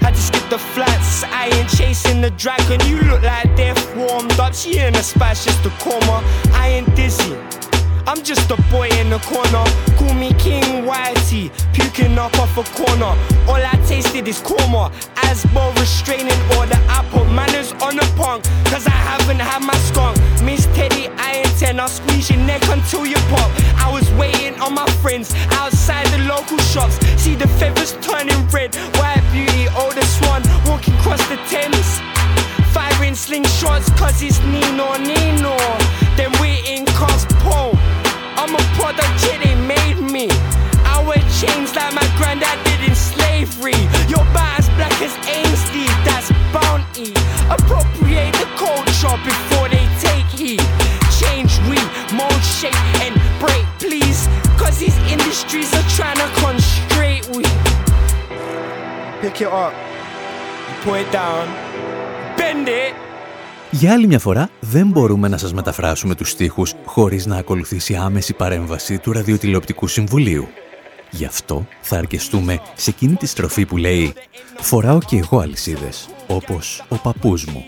Had 0.00 0.14
to 0.14 0.20
skip 0.20 0.48
the 0.50 0.58
flats, 0.58 1.22
I 1.24 1.48
ain't 1.54 1.68
chasing 1.68 2.20
the 2.20 2.30
dragon. 2.30 2.80
You 2.88 3.00
look 3.02 3.22
like 3.22 3.54
death 3.56 3.96
warmed 3.96 4.38
up. 4.40 4.52
She 4.52 4.78
in 4.78 4.96
a 4.96 5.02
splash 5.02 5.44
just 5.44 5.64
a 5.64 5.70
coma. 5.78 6.24
I 6.52 6.68
ain't 6.70 6.96
dizzy. 6.96 7.61
I'm 8.06 8.22
just 8.22 8.50
a 8.50 8.56
boy 8.70 8.88
in 8.98 9.10
the 9.10 9.18
corner. 9.20 9.64
Call 9.96 10.14
me 10.14 10.32
King 10.34 10.84
Whitey, 10.84 11.50
puking 11.72 12.18
up 12.18 12.36
off 12.38 12.56
a 12.58 12.64
corner. 12.74 13.14
All 13.48 13.62
I 13.62 13.78
tasted 13.86 14.26
is 14.26 14.40
korma. 14.40 14.90
Asbo 15.14 15.74
restraining 15.78 16.40
order. 16.58 16.78
I 16.88 17.06
put 17.10 17.26
manners 17.30 17.72
on 17.82 17.96
the 17.96 18.06
punk, 18.16 18.44
cause 18.66 18.86
I 18.86 18.90
haven't 18.90 19.40
had 19.40 19.62
my 19.62 19.76
skunk. 19.88 20.18
Miss 20.42 20.66
Teddy, 20.74 21.08
I 21.16 21.44
ain't 21.44 21.58
ten. 21.58 21.78
I'll 21.78 21.88
squeeze 21.88 22.30
your 22.30 22.40
neck 22.40 22.62
until 22.68 23.06
you 23.06 23.16
pop. 23.30 23.50
I 23.78 23.90
was 23.92 24.10
waiting 24.12 24.58
on 24.60 24.74
my 24.74 24.86
friends 25.02 25.32
outside 25.52 26.06
the 26.08 26.18
local 26.26 26.58
shops. 26.58 26.98
See 27.22 27.36
the 27.36 27.48
feathers 27.48 27.92
turning 28.00 28.46
red. 28.48 28.74
White 28.98 29.22
beauty, 29.32 29.68
oldest 29.76 30.26
one, 30.26 30.42
walking 30.66 30.94
across 30.94 31.22
the 31.28 31.36
Thames. 31.48 32.00
Firing 32.72 33.12
slingshots, 33.14 33.94
cause 33.96 34.22
it's 34.22 34.40
Nino 34.40 34.96
Nino. 34.96 35.56
Then 36.16 36.32
we 36.40 36.58
in 36.66 36.84
Cospo. 36.86 37.81
I'm 38.42 38.56
a 38.56 38.64
product, 38.74 39.06
yeah, 39.22 39.38
they 39.38 39.54
made 39.54 40.02
me. 40.02 40.26
I 40.82 40.98
wear 41.06 41.22
chains 41.38 41.76
like 41.76 41.94
my 41.94 42.02
granddad 42.18 42.58
did 42.66 42.90
in 42.90 42.96
slavery. 42.96 43.78
Your 44.10 44.26
as 44.34 44.66
black 44.74 44.98
as 44.98 45.14
Ainsley, 45.30 45.86
that's 46.02 46.26
bounty. 46.50 47.14
Appropriate 47.46 48.34
the 48.42 48.50
culture 48.58 49.14
before 49.22 49.68
they 49.68 49.86
take 50.02 50.26
heat. 50.34 50.60
Change 51.22 51.54
we, 51.70 51.78
mold, 52.18 52.42
shape, 52.42 52.74
and 52.98 53.14
break, 53.38 53.62
please. 53.78 54.26
Cause 54.58 54.76
these 54.76 54.98
industries 55.06 55.72
are 55.72 55.88
trying 55.94 56.18
to 56.18 56.26
constrain 56.42 57.22
we. 57.30 57.44
Pick 59.22 59.40
it 59.40 59.52
up, 59.54 59.72
you 60.66 60.74
put 60.82 60.98
it 60.98 61.12
down, 61.12 61.46
bend 62.36 62.68
it. 62.68 62.96
Για 63.74 63.92
άλλη 63.92 64.06
μια 64.06 64.18
φορά, 64.18 64.48
δεν 64.60 64.86
μπορούμε 64.86 65.28
να 65.28 65.36
σας 65.36 65.52
μεταφράσουμε 65.52 66.14
τους 66.14 66.30
στίχους 66.30 66.74
χωρίς 66.84 67.26
να 67.26 67.36
ακολουθήσει 67.36 67.94
άμεση 67.94 68.32
παρέμβαση 68.32 68.98
του 68.98 69.12
Ραδιοτηλεοπτικού 69.12 69.86
Συμβουλίου. 69.86 70.48
Γι' 71.10 71.24
αυτό 71.24 71.66
θα 71.80 71.98
αρκεστούμε 71.98 72.60
σε 72.74 72.90
εκείνη 72.90 73.14
τη 73.14 73.26
στροφή 73.26 73.66
που 73.66 73.76
λέει 73.76 74.12
«Φοράω 74.60 74.98
και 74.98 75.16
εγώ 75.16 75.38
αλυσίδες, 75.38 76.08
όπως 76.26 76.84
ο 76.88 76.96
παππούς 76.96 77.44
μου, 77.44 77.64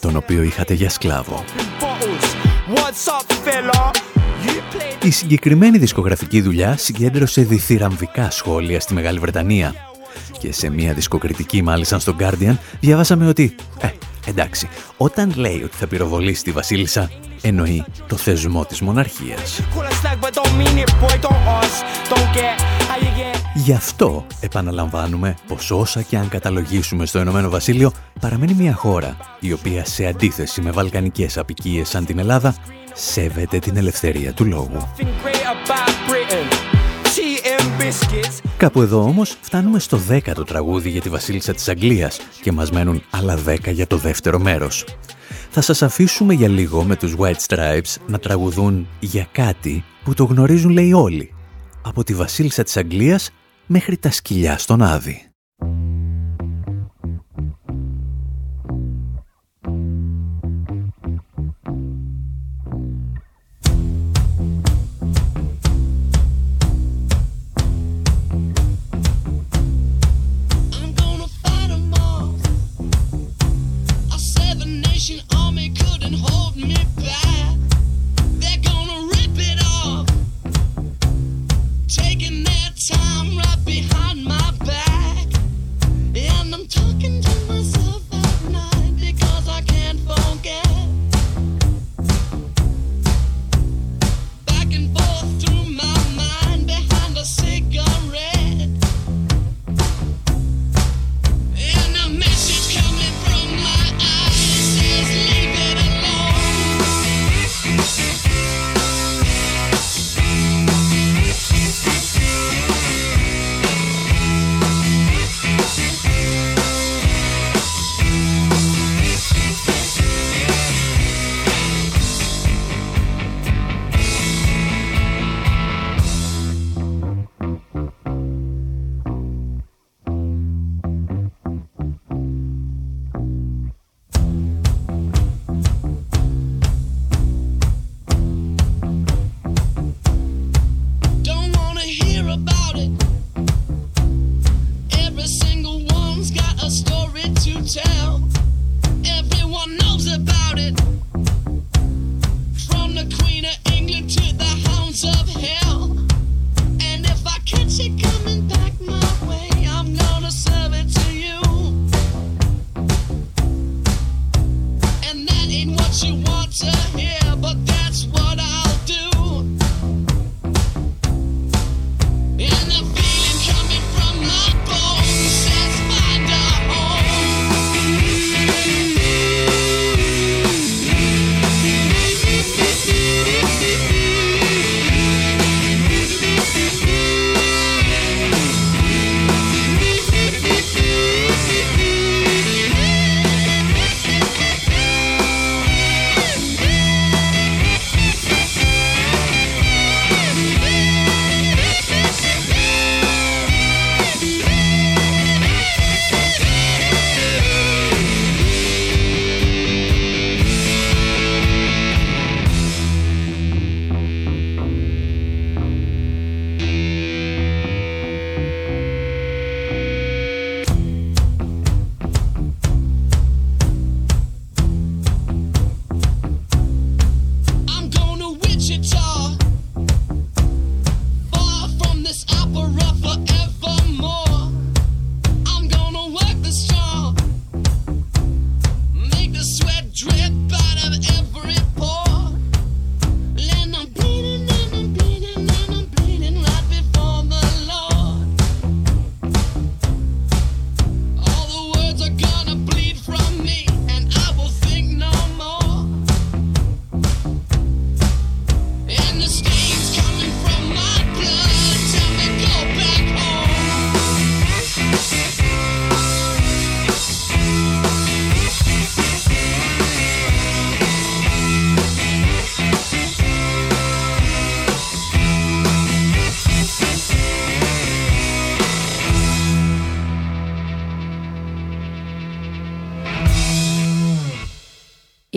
τον 0.00 0.16
οποίο 0.16 0.42
είχατε 0.42 0.74
για 0.74 0.90
σκλάβο». 0.90 1.44
Η 5.02 5.10
συγκεκριμένη 5.10 5.78
δισκογραφική 5.78 6.40
δουλειά 6.40 6.76
συγκέντρωσε 6.76 7.42
διθυραμβικά 7.42 8.30
σχόλια 8.30 8.80
στη 8.80 8.94
Μεγάλη 8.94 9.18
Βρετανία 9.18 9.74
και 10.38 10.52
σε 10.52 10.70
μια 10.70 10.92
δισκοκριτική 10.92 11.62
μάλιστα 11.62 11.98
στο 11.98 12.16
Guardian 12.18 12.56
διάβασαμε 12.80 13.26
ότι 13.26 13.54
«Ε, 13.80 13.88
Εντάξει, 14.28 14.68
όταν 14.96 15.32
λέει 15.36 15.62
ότι 15.64 15.76
θα 15.76 15.86
πυροβολήσει 15.86 16.42
τη 16.42 16.50
Βασίλισσα, 16.50 17.10
εννοεί 17.42 17.84
το 18.06 18.16
θεσμό 18.16 18.64
της 18.64 18.80
μοναρχίας. 18.80 19.60
Γι' 23.54 23.72
αυτό 23.72 24.26
επαναλαμβάνουμε 24.40 25.34
πως 25.46 25.70
όσα 25.70 26.02
και 26.02 26.16
αν 26.16 26.28
καταλογίσουμε 26.28 27.06
στο 27.06 27.20
Ηνωμένο 27.20 27.48
Βασίλειο 27.48 27.92
παραμένει 28.20 28.54
μια 28.54 28.74
χώρα 28.74 29.16
η 29.40 29.52
οποία 29.52 29.84
σε 29.84 30.06
αντίθεση 30.06 30.60
με 30.60 30.70
βαλκανικές 30.70 31.38
απικίες 31.38 31.88
σαν 31.88 32.04
την 32.04 32.18
Ελλάδα 32.18 32.54
σέβεται 32.92 33.58
την 33.58 33.76
ελευθερία 33.76 34.32
του 34.32 34.44
λόγου. 34.44 34.88
Κάπου 38.56 38.82
εδώ 38.82 39.02
όμως 39.02 39.36
φτάνουμε 39.40 39.78
στο 39.78 39.96
δέκατο 39.96 40.44
τραγούδι 40.44 40.90
για 40.90 41.00
τη 41.00 41.08
βασίλισσα 41.08 41.54
της 41.54 41.68
Αγγλίας 41.68 42.20
και 42.42 42.52
μας 42.52 42.70
μένουν 42.70 43.02
άλλα 43.10 43.36
δέκα 43.36 43.70
για 43.70 43.86
το 43.86 43.96
δεύτερο 43.96 44.38
μέρος. 44.38 44.84
Θα 45.50 45.60
σας 45.60 45.82
αφήσουμε 45.82 46.34
για 46.34 46.48
λίγο 46.48 46.82
με 46.82 46.96
τους 46.96 47.14
White 47.18 47.46
Stripes 47.46 47.94
να 48.06 48.18
τραγουδούν 48.18 48.88
για 49.00 49.28
κάτι 49.32 49.84
που 50.04 50.14
το 50.14 50.24
γνωρίζουν 50.24 50.70
λέει 50.70 50.92
όλοι. 50.92 51.34
Από 51.82 52.04
τη 52.04 52.14
βασίλισσα 52.14 52.62
της 52.62 52.76
Αγγλίας 52.76 53.30
μέχρι 53.66 53.96
τα 53.96 54.10
σκυλιά 54.10 54.58
στον 54.58 54.82
Άδη. 54.82 55.27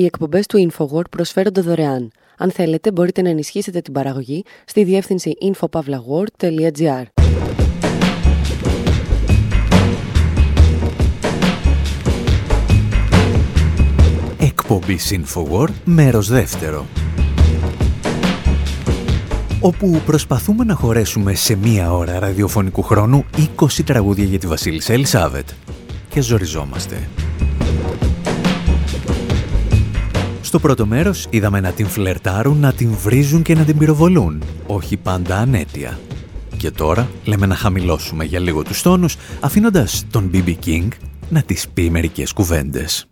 Οι 0.01 0.05
εκπομπές 0.05 0.45
του 0.45 0.69
InfoWord 0.69 1.09
προσφέρονται 1.09 1.61
δωρεάν. 1.61 2.11
Αν 2.37 2.51
θέλετε, 2.51 2.91
μπορείτε 2.91 3.21
να 3.21 3.29
ενισχύσετε 3.29 3.81
την 3.81 3.93
παραγωγή 3.93 4.43
στη 4.65 4.83
διεύθυνση 4.83 5.33
infopavlagor.gr. 5.41 7.03
Εκπομπή 14.39 14.99
InfoWord, 15.09 15.73
μέρος 15.83 16.27
δεύτερο. 16.29 16.85
Όπου 19.59 20.01
προσπαθούμε 20.05 20.63
να 20.63 20.75
χωρέσουμε 20.75 21.33
σε 21.33 21.55
μία 21.55 21.93
ώρα 21.93 22.19
ραδιοφωνικού 22.19 22.81
χρόνου 22.81 23.25
20 23.59 23.67
τραγούδια 23.85 24.25
για 24.25 24.39
τη 24.39 24.47
Βασίλισσα 24.47 24.93
Ελισάβετ. 24.93 25.49
Και 26.09 26.21
ζοριζόμαστε. 26.21 27.07
Στο 30.51 30.59
πρώτο 30.59 30.85
μέρος 30.85 31.27
είδαμε 31.29 31.59
να 31.59 31.71
την 31.71 31.87
φλερτάρουν, 31.87 32.59
να 32.59 32.73
την 32.73 32.91
βρίζουν 32.91 33.41
και 33.41 33.55
να 33.55 33.63
την 33.63 33.77
πυροβολούν, 33.77 34.43
όχι 34.67 34.97
πάντα 34.97 35.37
ανέτεια. 35.37 35.99
Και 36.57 36.71
τώρα 36.71 37.09
λέμε 37.25 37.45
να 37.45 37.55
χαμηλώσουμε 37.55 38.23
για 38.23 38.39
λίγο 38.39 38.63
τους 38.63 38.81
τόνους, 38.81 39.15
αφήνοντας 39.39 40.05
τον 40.11 40.29
BB 40.33 40.55
King 40.65 40.87
να 41.29 41.41
τις 41.41 41.67
πει 41.73 41.89
μερικές 41.89 42.33
κουβέντες. 42.33 43.10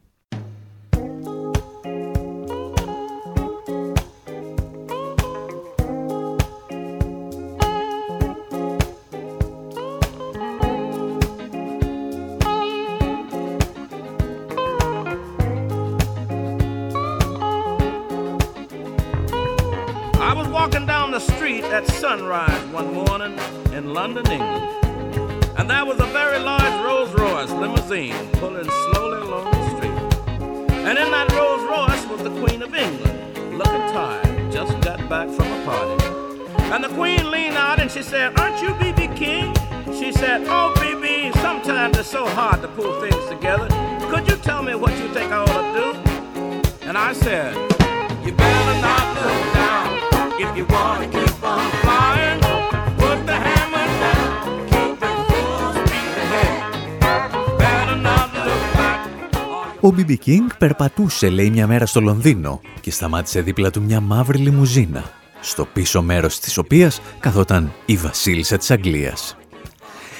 King 60.25 60.47
περπατούσε, 60.57 61.29
λέει, 61.29 61.49
μια 61.49 61.67
μέρα 61.67 61.85
στο 61.85 62.01
Λονδίνο 62.01 62.61
και 62.81 62.91
σταμάτησε 62.91 63.41
δίπλα 63.41 63.69
του 63.69 63.81
μια 63.81 63.99
μαύρη 63.99 64.37
λιμουζίνα, 64.37 65.03
στο 65.39 65.65
πίσω 65.65 66.01
μέρος 66.01 66.39
της 66.39 66.57
οποίας 66.57 67.01
καθόταν 67.19 67.73
η 67.85 67.95
βασίλισσα 67.95 68.57
της 68.57 68.71
Αγγλίας. 68.71 69.37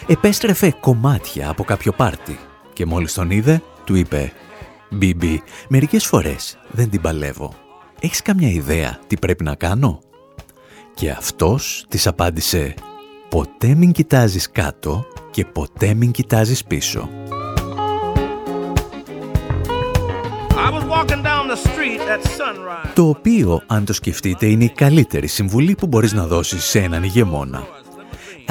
Επέστρεφε 0.08 0.76
κομμάτια 0.80 1.50
από 1.50 1.64
κάποιο 1.64 1.92
πάρτι 1.92 2.40
και 2.74 2.86
μόλις 2.86 3.14
τον 3.14 3.32
είδε, 3.32 3.62
του 3.84 3.96
είπε 3.96 4.32
«BB, 5.02 5.38
μερικές 5.68 6.06
φορές 6.06 6.58
δεν 6.72 6.90
την 6.90 7.02
παλεύω. 7.02 7.54
Έχεις 8.00 8.22
καμιά 8.22 8.50
ιδέα 8.50 9.00
τι 9.08 9.18
πρέπει 9.18 9.44
να 9.44 9.56
κάνω» 9.56 10.00
Και 10.94 11.12
αυτός 11.12 11.86
της 11.90 12.08
απάντησε 12.08 12.74
«Ποτέ 13.30 13.76
μην 13.76 13.92
κοιτάζεις 13.92 14.52
κάτω 14.52 15.06
και 15.32 15.46
ποτέ 15.46 15.94
μην 15.94 16.12
κοιτάζεις 16.12 16.64
πίσω». 16.64 17.10
Το 22.94 23.08
οποίο, 23.08 23.62
αν 23.68 23.86
το 23.86 23.94
σκεφτείτε, 23.94 24.46
είναι 24.46 24.64
η 24.64 24.70
καλύτερη 24.70 25.28
συμβουλή 25.28 25.76
που 25.76 25.88
μπορείς 25.88 26.14
να 26.14 26.26
δώσεις 26.26 26.64
σε 26.64 26.80
έναν 26.80 27.04
ηγεμόνα. 27.04 27.68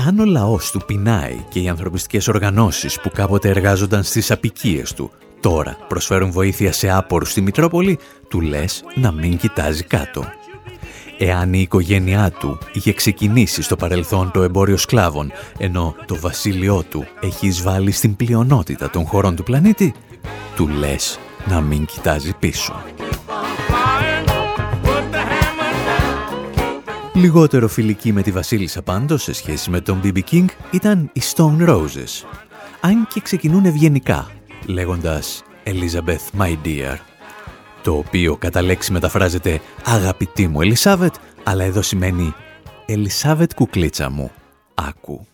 Αν 0.07 0.19
ο 0.19 0.25
λαός 0.25 0.71
του 0.71 0.81
πεινάει 0.87 1.45
και 1.49 1.61
οι 1.61 1.69
ανθρωπιστικές 1.69 2.29
οργανώσεις 2.29 3.01
που 3.01 3.11
κάποτε 3.15 3.49
εργάζονταν 3.49 4.03
στις 4.03 4.31
απικίες 4.31 4.93
του 4.93 5.11
τώρα 5.41 5.77
προσφέρουν 5.89 6.31
βοήθεια 6.31 6.73
σε 6.73 6.91
άπορους 6.91 7.31
στη 7.31 7.41
Μητρόπολη, 7.41 7.99
του 8.29 8.41
λες 8.41 8.85
να 8.95 9.13
μην 9.13 9.37
κοιτάζει 9.37 9.83
κάτω. 9.83 10.25
Εάν 11.19 11.53
η 11.53 11.61
οικογένειά 11.61 12.31
του 12.31 12.59
είχε 12.73 12.93
ξεκινήσει 12.93 13.63
στο 13.63 13.77
παρελθόν 13.77 14.31
το 14.31 14.43
εμπόριο 14.43 14.77
σκλάβων, 14.77 15.33
ενώ 15.59 15.95
το 16.07 16.17
βασίλειό 16.21 16.85
του 16.91 17.07
έχει 17.21 17.47
εισβάλει 17.47 17.91
στην 17.91 18.17
πλειονότητα 18.17 18.91
των 18.91 19.05
χωρών 19.07 19.37
του 19.37 19.43
πλανήτη, 19.43 19.95
του 20.57 20.69
λες 20.69 21.19
να 21.49 21.61
μην 21.61 21.85
κοιτάζει 21.85 22.33
πίσω. 22.39 22.83
Λιγότερο 27.15 27.69
φιλική 27.69 28.13
με 28.13 28.23
τη 28.23 28.31
Βασίλισσα 28.31 28.83
πάντως 28.83 29.23
σε 29.23 29.33
σχέση 29.33 29.71
με 29.71 29.81
τον 29.81 30.01
BB 30.05 30.19
King 30.31 30.45
ήταν 30.71 31.11
οι 31.13 31.21
Stone 31.35 31.69
Roses. 31.69 32.27
Αν 32.81 33.07
και 33.15 33.21
ξεκινούν 33.21 33.65
ευγενικά, 33.65 34.31
λέγοντας 34.67 35.43
Elizabeth 35.65 36.41
my 36.41 36.57
dear, 36.65 36.97
το 37.83 37.93
οποίο 37.93 38.37
κατά 38.37 38.63
λέξη 38.63 38.93
μεταφράζεται 38.93 39.61
«Αγαπητή 39.85 40.49
μου 40.49 40.61
Ελισάβετ», 40.61 41.15
αλλά 41.45 41.65
εδώ 41.65 41.83
σημαίνει 41.83 42.35
«Ελισάβετ 42.87 43.55
κουκλίτσα 43.55 44.11
μου, 44.11 44.31
άκου». 44.75 45.27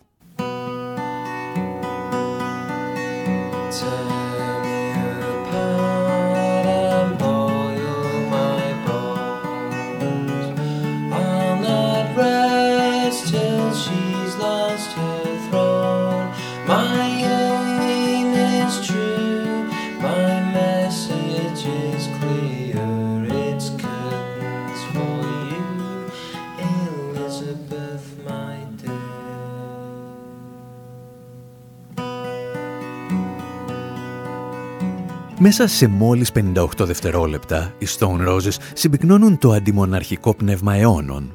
Μέσα 35.47 35.67
σε 35.67 35.87
μόλις 35.87 36.31
58 36.35 36.65
δευτερόλεπτα, 36.79 37.73
οι 37.77 37.87
Stone 37.97 38.27
Roses 38.27 38.55
συμπυκνώνουν 38.73 39.37
το 39.37 39.51
αντιμοναρχικό 39.51 40.35
πνεύμα 40.35 40.75
αιώνων. 40.75 41.33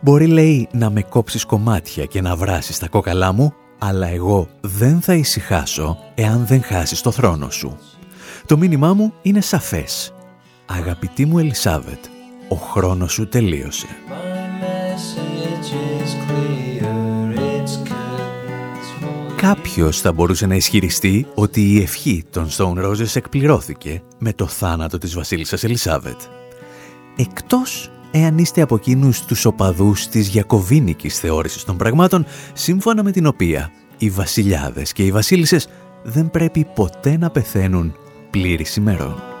Μπορεί, 0.00 0.26
λέει, 0.26 0.68
να 0.72 0.90
με 0.90 1.02
κόψεις 1.02 1.44
κομμάτια 1.44 2.04
και 2.04 2.20
να 2.20 2.36
βράσεις 2.36 2.78
τα 2.78 2.88
κόκαλά 2.88 3.32
μου, 3.32 3.54
αλλά 3.78 4.06
εγώ 4.06 4.48
δεν 4.60 5.00
θα 5.00 5.14
ησυχάσω 5.14 5.98
εάν 6.14 6.46
δεν 6.46 6.62
χάσεις 6.62 7.00
το 7.00 7.10
θρόνο 7.10 7.50
σου. 7.50 7.78
Το 8.46 8.56
μήνυμά 8.56 8.94
μου 8.94 9.12
είναι 9.22 9.40
σαφές. 9.40 10.14
Αγαπητή 10.66 11.26
μου 11.26 11.38
Ελισάβετ, 11.38 12.04
ο 12.48 12.54
χρόνος 12.54 13.12
σου 13.12 13.28
τελείωσε. 13.28 13.86
Κάποιος 19.44 20.00
θα 20.00 20.12
μπορούσε 20.12 20.46
να 20.46 20.54
ισχυριστεί 20.54 21.26
ότι 21.34 21.72
η 21.72 21.82
ευχή 21.82 22.24
των 22.30 22.48
Stone 22.50 22.84
Roses 22.84 23.16
εκπληρώθηκε 23.16 24.02
με 24.18 24.32
το 24.32 24.46
θάνατο 24.46 24.98
της 24.98 25.14
βασίλισσας 25.14 25.64
Ελισάβετ. 25.64 26.20
Εκτός 27.16 27.90
εάν 28.10 28.38
είστε 28.38 28.60
από 28.60 28.74
εκείνους 28.74 29.24
τους 29.24 29.44
οπαδούς 29.44 30.08
της 30.08 30.28
γιακοβίνικης 30.28 31.18
θεώρησης 31.18 31.64
των 31.64 31.76
πραγμάτων, 31.76 32.26
σύμφωνα 32.52 33.02
με 33.02 33.10
την 33.10 33.26
οποία 33.26 33.72
οι 33.98 34.10
βασιλιάδες 34.10 34.92
και 34.92 35.04
οι 35.04 35.12
βασίλισσες 35.12 35.68
δεν 36.02 36.30
πρέπει 36.30 36.66
ποτέ 36.74 37.16
να 37.16 37.30
πεθαίνουν 37.30 37.94
πλήρης 38.30 38.76
ημερών. 38.76 39.33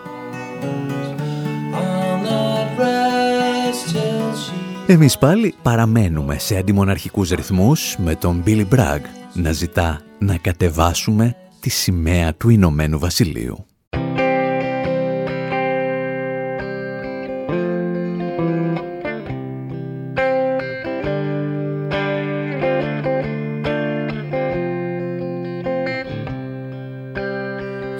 Εμείς 4.86 5.18
πάλι 5.18 5.54
παραμένουμε 5.62 6.38
σε 6.38 6.56
αντιμοναρχικούς 6.56 7.30
ρυθμούς 7.30 7.96
με 7.98 8.14
τον 8.14 8.42
Billy 8.46 8.64
Bragg 8.74 9.00
να 9.34 9.52
ζητά 9.52 10.00
να 10.18 10.36
κατεβάσουμε 10.36 11.36
τη 11.60 11.70
σημαία 11.70 12.34
του 12.34 12.48
Ηνωμένου 12.48 12.98
Βασιλείου. 12.98 13.66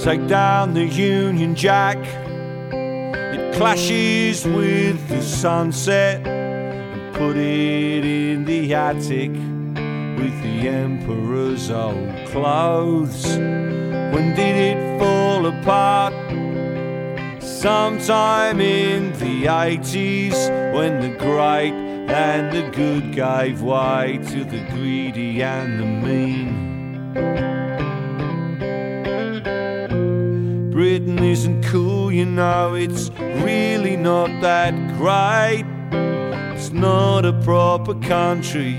Take 0.05 0.27
down 0.29 0.75
the 0.75 0.87
Union 0.87 1.53
Jack 1.65 1.99
It 3.35 3.55
clashes 3.57 4.45
with 4.45 4.99
the 5.09 5.23
sunset 5.23 6.27
and 6.27 6.34
put 7.15 7.37
it 7.37 8.05
in 8.05 8.45
the 8.45 8.75
attic 8.75 9.31
with 9.31 10.43
the 10.43 10.69
emperor's 10.69 11.71
old 11.71 12.13
clothes. 12.27 13.37
When 13.37 14.35
did 14.35 14.57
it 14.57 14.99
fall 14.99 15.47
apart? 15.47 16.13
Sometime 17.41 18.61
in 18.61 19.13
the 19.13 19.45
80s 19.45 20.75
when 20.75 21.01
the 21.01 21.17
great 21.17 21.73
and 22.11 22.53
the 22.53 22.69
good 22.77 23.13
gave 23.13 23.63
way 23.63 24.19
to 24.31 24.45
the 24.45 24.67
greedy 24.71 25.41
and 25.41 25.81
the 25.81 25.87
mean. 25.87 26.65
Britain 30.73 31.21
isn't 31.21 31.63
cool, 31.63 32.11
you 32.11 32.27
know, 32.27 32.75
it's 32.75 33.11
really 33.45 33.97
not 33.97 34.29
that 34.41 34.75
great. 34.99 35.74
Not 36.75 37.25
a 37.25 37.33
proper 37.45 37.95
country, 38.01 38.75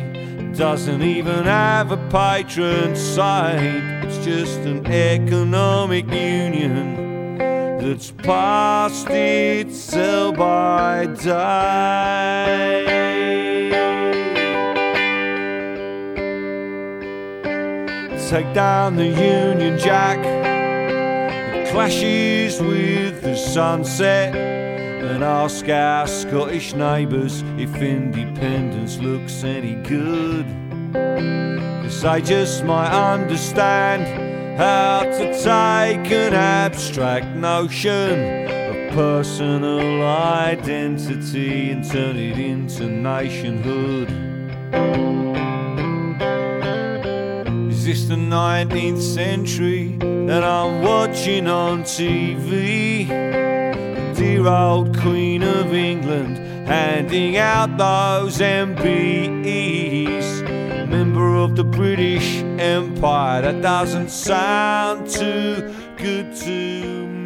doesn't 0.54 1.02
even 1.02 1.46
have 1.46 1.94
a 1.94 1.98
patron 2.10 2.94
saint. 2.94 4.04
It's 4.04 4.18
just 4.26 4.60
an 4.60 4.86
economic 4.86 6.06
union 6.12 7.38
that's 7.80 8.12
past 8.12 9.08
its 9.10 9.80
sell 9.80 10.34
by 10.34 11.06
day. 11.06 12.86
Take 18.30 18.54
down 18.54 18.98
the 18.98 19.08
Union 19.08 19.80
Jack, 19.80 20.20
it 20.20 21.70
clashes 21.72 22.62
with 22.62 23.22
the 23.22 23.38
sunset. 23.38 24.45
And 25.06 25.24
ask 25.24 25.70
our 25.70 26.08
Scottish 26.08 26.74
neighbours 26.74 27.44
if 27.58 27.74
independence 27.76 28.98
looks 28.98 29.44
any 29.44 29.76
good. 29.76 30.46
Cause 31.84 32.02
they 32.02 32.22
just 32.22 32.66
might 32.66 32.92
understand 32.92 34.58
how 34.58 35.04
to 35.04 35.32
take 35.42 36.12
an 36.12 36.34
abstract 36.34 37.28
notion 37.36 38.48
of 38.50 38.94
personal 38.94 40.04
identity 40.04 41.70
and 41.70 41.90
turn 41.90 42.18
it 42.18 42.40
into 42.40 42.88
nationhood. 42.88 44.10
Is 47.72 47.86
this 47.86 48.06
the 48.06 48.16
19th 48.16 49.02
century 49.02 49.98
that 50.26 50.44
I'm 50.44 50.82
watching 50.82 51.48
on 51.48 51.84
TV? 51.84 53.55
The 54.46 54.52
dear 54.52 54.60
old 54.74 54.90
Queen 55.06 55.42
of 55.58 55.74
England 55.74 56.36
handing 56.68 57.34
out 57.38 57.70
those 57.86 58.36
MBEs 58.68 60.28
member 60.96 61.30
of 61.46 61.56
the 61.60 61.68
British 61.80 62.28
Empire. 62.78 63.42
That 63.46 63.60
doesn't 63.74 64.12
sound 64.28 64.98
too 65.20 65.50
good 66.04 66.28
to 66.44 66.58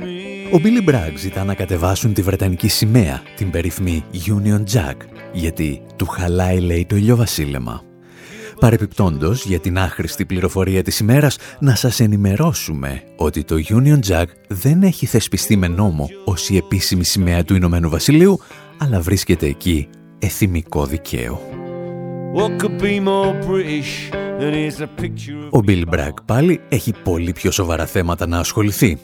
me. 0.01 0.49
Ο 0.53 0.60
Billy 0.63 0.89
Bragg 0.89 1.13
ζητά 1.17 1.43
να 1.43 1.53
κατεβάσουν 1.53 2.13
τη 2.13 2.21
Βρετανική 2.21 2.67
σημαία, 2.67 3.21
την 3.36 3.51
περίφημη 3.51 4.03
Union 4.13 4.63
Jack, 4.73 4.95
γιατί 5.32 5.82
του 5.95 6.05
χαλάει 6.05 6.60
λέει 6.60 6.86
το 6.86 6.95
ηλιοβασίλεμα. 6.95 7.88
Παρεπιπτόντος, 8.59 9.45
για 9.45 9.59
την 9.59 9.77
άχρηστη 9.77 10.25
πληροφορία 10.25 10.83
της 10.83 10.99
ημέρας, 10.99 11.37
να 11.59 11.75
σας 11.75 11.99
ενημερώσουμε 11.99 13.03
ότι 13.15 13.43
το 13.43 13.55
Union 13.69 13.99
Jack 14.07 14.25
δεν 14.47 14.83
έχει 14.83 15.05
θεσπιστεί 15.05 15.55
με 15.55 15.67
νόμο 15.67 16.09
ως 16.25 16.49
η 16.49 16.57
επίσημη 16.57 17.05
σημαία 17.05 17.43
του 17.43 17.55
Ηνωμένου 17.55 17.89
Βασιλείου, 17.89 18.39
αλλά 18.77 18.99
βρίσκεται 18.99 19.45
εκεί 19.47 19.87
εθιμικό 20.19 20.85
δικαίο. 20.85 21.41
Ο 25.49 25.59
Bill 25.67 25.83
Bragg 25.89 26.13
πάλι 26.25 26.61
έχει 26.69 26.93
πολύ 27.03 27.31
πιο 27.31 27.51
σοβαρά 27.51 27.85
θέματα 27.85 28.27
να 28.27 28.39
ασχοληθεί. 28.39 28.97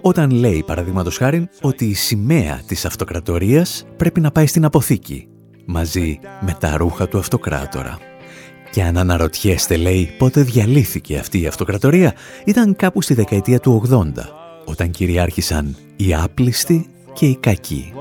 Όταν 0.00 0.30
λέει, 0.30 0.62
παραδείγματος 0.66 1.16
χάρη, 1.16 1.48
ότι 1.60 1.84
η 1.84 1.94
σημαία 1.94 2.60
της 2.66 2.84
αυτοκρατορίας 2.84 3.84
πρέπει 3.96 4.20
να 4.20 4.30
πάει 4.30 4.46
στην 4.46 4.64
αποθήκη, 4.64 5.28
μαζί 5.66 6.18
με 6.40 6.56
τα 6.60 6.76
ρούχα 6.76 7.08
του 7.08 7.18
αυτοκράτορα. 7.18 7.98
Και 8.72 8.82
αν 8.82 8.98
αναρωτιέστε, 8.98 9.76
λέει, 9.76 10.14
πότε 10.18 10.42
διαλύθηκε 10.42 11.18
αυτή 11.18 11.40
η 11.40 11.46
αυτοκρατορία, 11.46 12.14
ήταν 12.44 12.76
κάπου 12.76 13.02
στη 13.02 13.14
δεκαετία 13.14 13.60
του 13.60 13.82
80, 13.90 14.04
όταν 14.64 14.90
κυριάρχησαν 14.90 15.76
οι 15.96 16.14
άπλιστοι 16.14 16.86
και 17.12 17.26
οι 17.26 17.36
κακοί. 17.36 17.92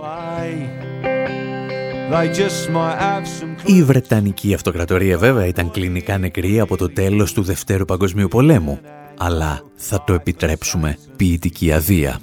Η 3.65 3.83
Βρετανική 3.83 4.53
Αυτοκρατορία 4.53 5.17
βέβαια 5.17 5.45
ήταν 5.45 5.71
κλινικά 5.71 6.17
νεκρή 6.17 6.59
από 6.59 6.77
το 6.77 6.89
τέλος 6.89 7.33
του 7.33 7.41
Δευτέρου 7.41 7.85
Παγκοσμίου 7.85 8.27
Πολέμου, 8.27 8.79
αλλά 9.17 9.61
θα 9.75 10.03
το 10.03 10.13
επιτρέψουμε 10.13 10.97
ποιητική 11.15 11.71
αδεία. 11.71 12.19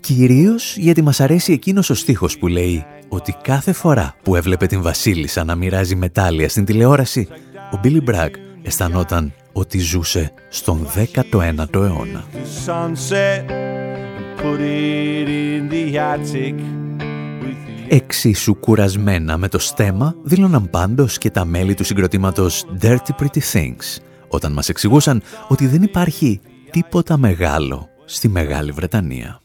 Κυρίως 0.00 0.76
γιατί 0.76 1.02
μας 1.02 1.20
αρέσει 1.20 1.52
εκείνος 1.52 1.90
ο 1.90 1.94
στίχος 1.94 2.38
που 2.38 2.46
λέει 2.46 2.84
ότι 3.08 3.36
κάθε 3.42 3.72
φορά 3.72 4.14
που 4.22 4.36
έβλεπε 4.36 4.66
την 4.66 4.82
Βασίλισσα 4.82 5.44
να 5.44 5.54
μοιράζει 5.54 5.94
μετάλλια 5.94 6.48
στην 6.48 6.64
τηλεόραση, 6.64 7.28
ο 7.72 7.78
Μπίλι 7.82 8.00
Μπρακ 8.00 8.34
αισθανόταν 8.62 9.32
ότι 9.52 9.78
ζούσε 9.78 10.32
στον 10.48 10.86
19ο 10.94 11.74
αιώνα. 11.74 12.24
Εξίσου 17.88 18.54
κουρασμένα 18.54 19.36
με 19.36 19.48
το 19.48 19.58
στέμα 19.58 20.14
δήλωναν 20.22 20.70
πάντως 20.70 21.18
και 21.18 21.30
τα 21.30 21.44
μέλη 21.44 21.74
του 21.74 21.84
συγκροτήματος 21.84 22.64
Dirty 22.82 23.20
Pretty 23.20 23.40
Things 23.52 24.02
όταν 24.28 24.52
μας 24.52 24.68
εξηγούσαν 24.68 25.22
ότι 25.48 25.66
δεν 25.66 25.82
υπάρχει 25.82 26.40
τίποτα 26.70 27.16
μεγάλο 27.16 27.88
στη 28.04 28.28
Μεγάλη 28.28 28.70
Βρετανία. 28.70 29.41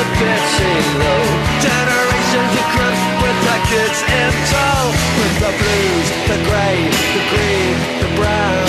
Roots 0.00 0.06
is 0.06 0.06
a 0.06 0.08
pity 0.18 0.80
low 1.02 1.22
Generations 1.68 2.52
of 2.60 2.66
crushed 2.74 3.12
with 3.22 3.38
their 3.46 3.62
kids 3.70 3.98
in 4.20 4.32
tow 4.52 4.82
With 5.18 5.36
the 5.44 5.52
blues, 5.60 6.08
the 6.30 6.38
grey, 6.46 6.78
the 7.16 7.24
green, 7.32 7.74
the 8.02 8.10
brown 8.18 8.66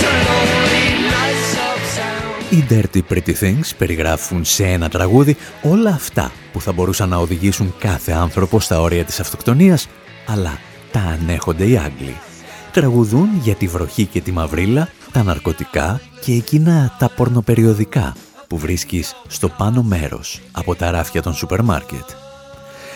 So 0.00 0.08
lonely 0.28 0.86
nights 1.16 1.50
of 1.68 1.78
sound 1.96 2.44
Οι 2.50 2.64
Dirty 2.70 3.02
Pretty 3.12 3.34
Things 3.40 3.70
περιγράφουν 3.78 4.44
σε 4.44 4.64
ένα 4.64 4.88
τραγούδι 4.88 5.36
όλα 5.62 5.90
αυτά 5.90 6.32
που 6.52 6.60
θα 6.60 6.72
μπορούσαν 6.72 7.08
να 7.08 7.16
οδηγήσουν 7.16 7.74
κάθε 7.78 8.12
άνθρωπο 8.12 8.60
στα 8.60 8.80
όρια 8.80 9.04
της 9.04 9.20
αυτοκτονίας, 9.20 9.88
αλλά 10.26 10.58
τα 10.92 11.00
ανέχονται 11.00 11.66
οι 11.66 11.76
Άγγλοι. 11.76 12.16
Τραγουδούν 12.72 13.28
για 13.42 13.54
τη 13.54 13.66
βροχή 13.66 14.04
και 14.04 14.20
τη 14.20 14.32
μαυρίλα, 14.32 14.88
τα 15.12 15.22
ναρκωτικά 15.22 16.00
και 16.20 16.32
εκείνα 16.32 16.96
τα 16.98 17.08
πορνοπεριοδικά 17.08 18.14
που 18.48 18.58
βρίσκεις 18.58 19.14
στο 19.26 19.48
πάνω 19.48 19.82
μέρος 19.82 20.40
από 20.52 20.74
τα 20.74 20.90
ράφια 20.90 21.22
των 21.22 21.34
σούπερ 21.34 21.62
μάρκετ. 21.62 22.10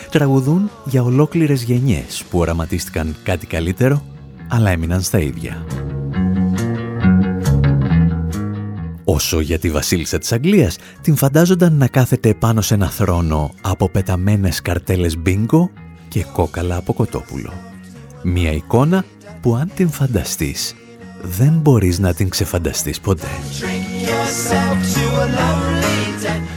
Τραγουδούν 0.09 0.69
για 0.85 1.03
ολόκληρες 1.03 1.63
γενιές 1.63 2.23
που 2.29 2.39
οραματίστηκαν 2.39 3.15
κάτι 3.23 3.45
καλύτερο, 3.45 4.03
αλλά 4.47 4.69
έμειναν 4.69 5.01
στα 5.01 5.19
ίδια. 5.19 5.65
Όσο 9.03 9.39
για 9.39 9.59
τη 9.59 9.69
βασίλισσα 9.69 10.17
της 10.17 10.31
Αγγλίας, 10.31 10.77
την 11.01 11.15
φαντάζονταν 11.15 11.73
να 11.73 11.87
κάθεται 11.87 12.33
πάνω 12.33 12.61
σε 12.61 12.73
ένα 12.73 12.89
θρόνο 12.89 13.53
από 13.61 13.89
πεταμένες 13.89 14.61
καρτέλες 14.61 15.17
μπίνγκο 15.17 15.69
και 16.07 16.25
κόκαλα 16.33 16.75
από 16.75 16.93
κοτόπουλο. 16.93 17.53
Μία 18.23 18.51
εικόνα 18.51 19.05
που 19.41 19.55
αν 19.55 19.71
την 19.75 19.89
φανταστείς, 19.89 20.75
δεν 21.21 21.53
μπορείς 21.53 21.99
να 21.99 22.13
την 22.13 22.29
ξεφανταστείς 22.29 22.99
ποτέ. 22.99 23.27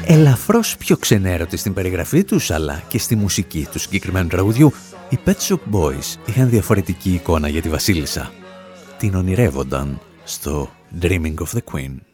Ελαφρώς 0.06 0.76
πιο 0.76 0.96
ξενέρωτη 0.96 1.56
στην 1.56 1.72
περιγραφή 1.74 2.24
τους, 2.24 2.50
αλλά 2.50 2.82
και 2.88 2.98
στη 2.98 3.16
μουσική 3.16 3.66
του 3.72 3.78
συγκεκριμένου 3.78 4.28
τραγουδιού, 4.28 4.72
οι 5.08 5.18
Pet 5.26 5.48
Shop 5.48 5.58
Boys 5.72 6.18
είχαν 6.26 6.50
διαφορετική 6.50 7.10
εικόνα 7.12 7.48
για 7.48 7.62
τη 7.62 7.68
βασίλισσα. 7.68 8.32
Την 8.98 9.14
ονειρεύονταν 9.14 10.00
στο 10.24 10.70
Dreaming 11.00 11.34
of 11.34 11.56
the 11.56 11.60
Queen. 11.72 12.11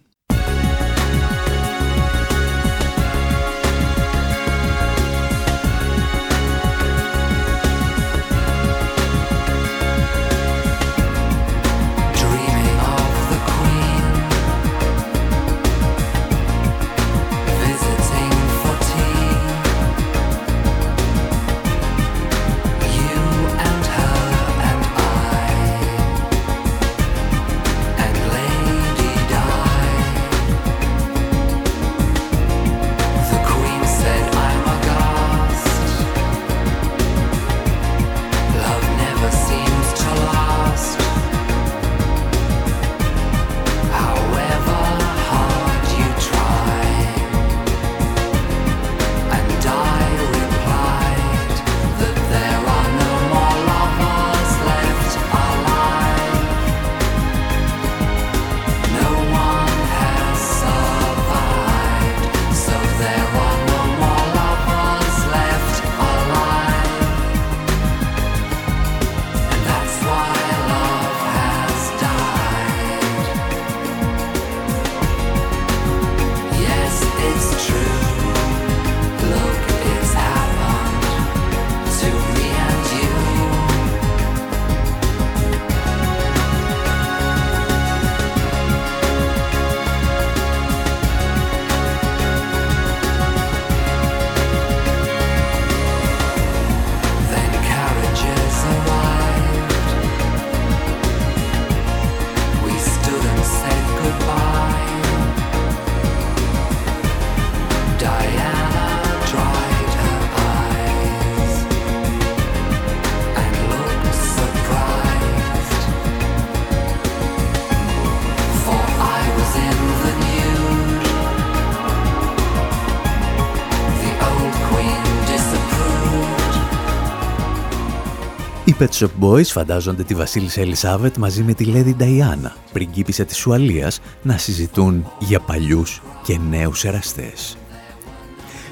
Pet 128.79 128.91
Shop 128.91 129.09
Boys 129.21 129.45
φαντάζονται 129.45 130.03
τη 130.03 130.15
βασίλισσα 130.15 130.61
Ελισάβετ 130.61 131.17
μαζί 131.17 131.43
με 131.43 131.55
τη 131.55 131.65
Λέδη 131.65 131.95
Νταϊάννα, 131.95 132.57
πριγκίπισσα 132.73 133.25
της 133.25 133.47
Ουαλίας, 133.47 134.01
να 134.23 134.39
συζητούν 134.39 135.07
για 135.19 135.41
παλιούς 135.41 136.03
και 136.23 136.39
νέους 136.49 136.85
εραστές. 136.85 137.59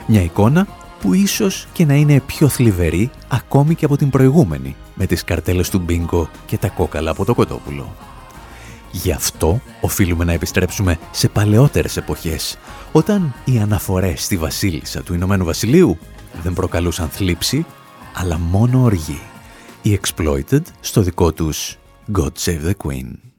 Μια 0.06 0.22
εικόνα 0.22 0.66
που 1.00 1.14
ίσως 1.14 1.66
και 1.72 1.84
να 1.84 1.94
είναι 1.94 2.20
πιο 2.20 2.48
θλιβερή 2.48 3.10
ακόμη 3.28 3.74
και 3.74 3.84
από 3.84 3.96
την 3.96 4.10
προηγούμενη, 4.10 4.76
με 4.94 5.06
τις 5.06 5.24
καρτέλες 5.24 5.70
του 5.70 5.78
Μπίνκο 5.78 6.28
και 6.46 6.58
τα 6.58 6.68
κόκαλα 6.68 7.10
από 7.10 7.24
το 7.24 7.34
κοτόπουλο. 7.34 7.94
Γι' 8.90 9.12
αυτό 9.12 9.60
οφείλουμε 9.80 10.24
να 10.24 10.32
επιστρέψουμε 10.32 10.98
σε 11.10 11.28
παλαιότερες 11.28 11.96
εποχές, 11.96 12.58
όταν 12.92 13.34
οι 13.44 13.58
αναφορές 13.58 14.24
στη 14.24 14.36
βασίλισσα 14.36 15.02
του 15.02 15.14
Ηνωμένου 15.14 15.44
Βασιλείου 15.44 15.98
δεν 16.42 16.52
προκαλούσαν 16.52 17.08
θλίψη, 17.08 17.66
αλλά 18.14 18.38
μόνο 18.38 18.82
οργή 18.82 19.20
οι 19.86 20.00
Exploited 20.02 20.60
στο 20.80 21.02
δικό 21.02 21.32
τους 21.32 21.78
God 22.12 22.32
Save 22.44 22.64
the 22.64 22.72
Queen. 22.84 23.35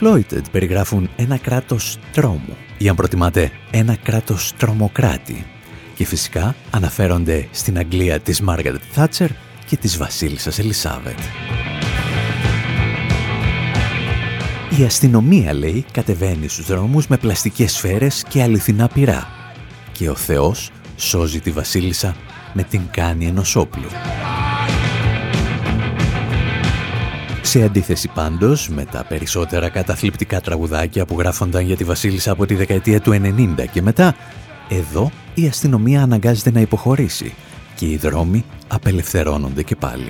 Exploited 0.00 0.42
περιγράφουν 0.52 1.10
ένα 1.16 1.36
κράτος 1.36 1.98
τρόμου 2.12 2.56
ή 2.78 2.88
αν 2.88 2.96
προτιμάτε 2.96 3.50
ένα 3.70 3.96
κράτος 4.02 4.52
τρομοκράτη 4.56 5.46
και 5.94 6.04
φυσικά 6.04 6.54
αναφέρονται 6.70 7.48
στην 7.50 7.78
Αγγλία 7.78 8.20
της 8.20 8.40
Μάργαρετ 8.40 8.82
Θάτσερ 8.92 9.30
και 9.66 9.76
της 9.76 9.96
Βασίλισσας 9.96 10.58
Ελισάβετ. 10.58 11.18
Η 14.78 14.84
αστυνομία, 14.84 15.54
λέει, 15.54 15.84
κατεβαίνει 15.92 16.48
στους 16.48 16.66
δρόμους 16.66 17.06
με 17.06 17.16
πλαστικές 17.16 17.72
σφαίρες 17.72 18.24
και 18.28 18.42
αληθινά 18.42 18.88
πυρά 18.88 19.26
και 19.92 20.10
ο 20.10 20.14
Θεός 20.14 20.70
σώζει 20.96 21.40
τη 21.40 21.50
Βασίλισσα 21.50 22.16
με 22.52 22.62
την 22.62 22.80
κάνη 22.90 23.26
ενός 23.26 23.56
όπλου. 23.56 23.88
Σε 27.46 27.62
αντίθεση 27.62 28.08
πάντως 28.14 28.68
με 28.68 28.84
τα 28.84 29.04
περισσότερα 29.08 29.68
καταθλιπτικά 29.68 30.40
τραγουδάκια 30.40 31.06
που 31.06 31.18
γράφονταν 31.18 31.64
για 31.64 31.76
τη 31.76 31.84
Βασίλισσα 31.84 32.32
από 32.32 32.46
τη 32.46 32.54
δεκαετία 32.54 33.00
του 33.00 33.10
90 33.10 33.64
και 33.72 33.82
μετά, 33.82 34.16
εδώ 34.68 35.10
η 35.34 35.46
αστυνομία 35.46 36.02
αναγκάζεται 36.02 36.50
να 36.50 36.60
υποχωρήσει 36.60 37.34
και 37.74 37.86
οι 37.86 37.96
δρόμοι 37.96 38.44
απελευθερώνονται 38.68 39.62
και 39.62 39.76
πάλι. 39.76 40.08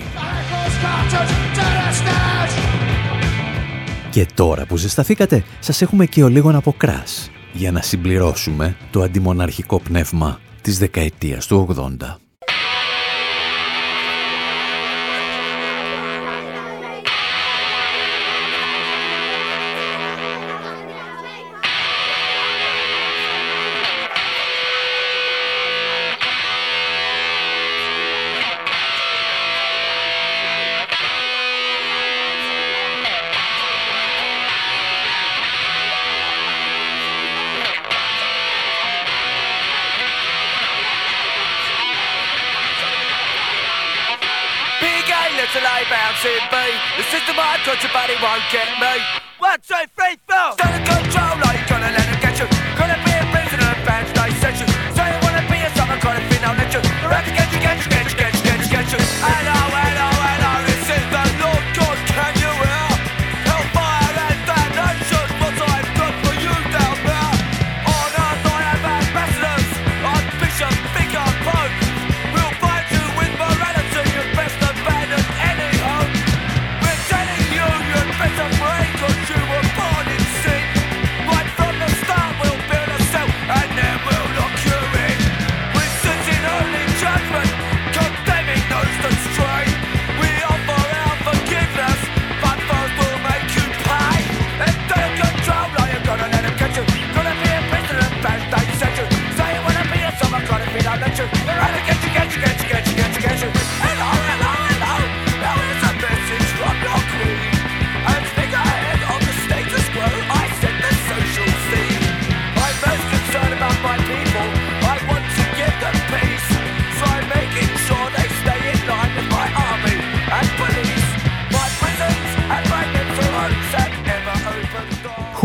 Και 4.11 4.26
τώρα 4.34 4.66
που 4.66 4.76
ζεσταθήκατε, 4.76 5.45
σας 5.61 5.82
έχουμε 5.82 6.07
και 6.07 6.22
ο 6.22 6.28
λίγο 6.28 6.57
από 6.57 6.74
κράς 6.76 7.30
για 7.53 7.72
να 7.72 7.82
συμπληρώσουμε 7.82 8.76
το 8.91 9.03
αντιμοναρχικό 9.03 9.80
πνεύμα 9.80 10.41
της 10.62 10.78
δεκαετίας 10.78 11.47
του 11.47 11.68
80. 11.76 12.26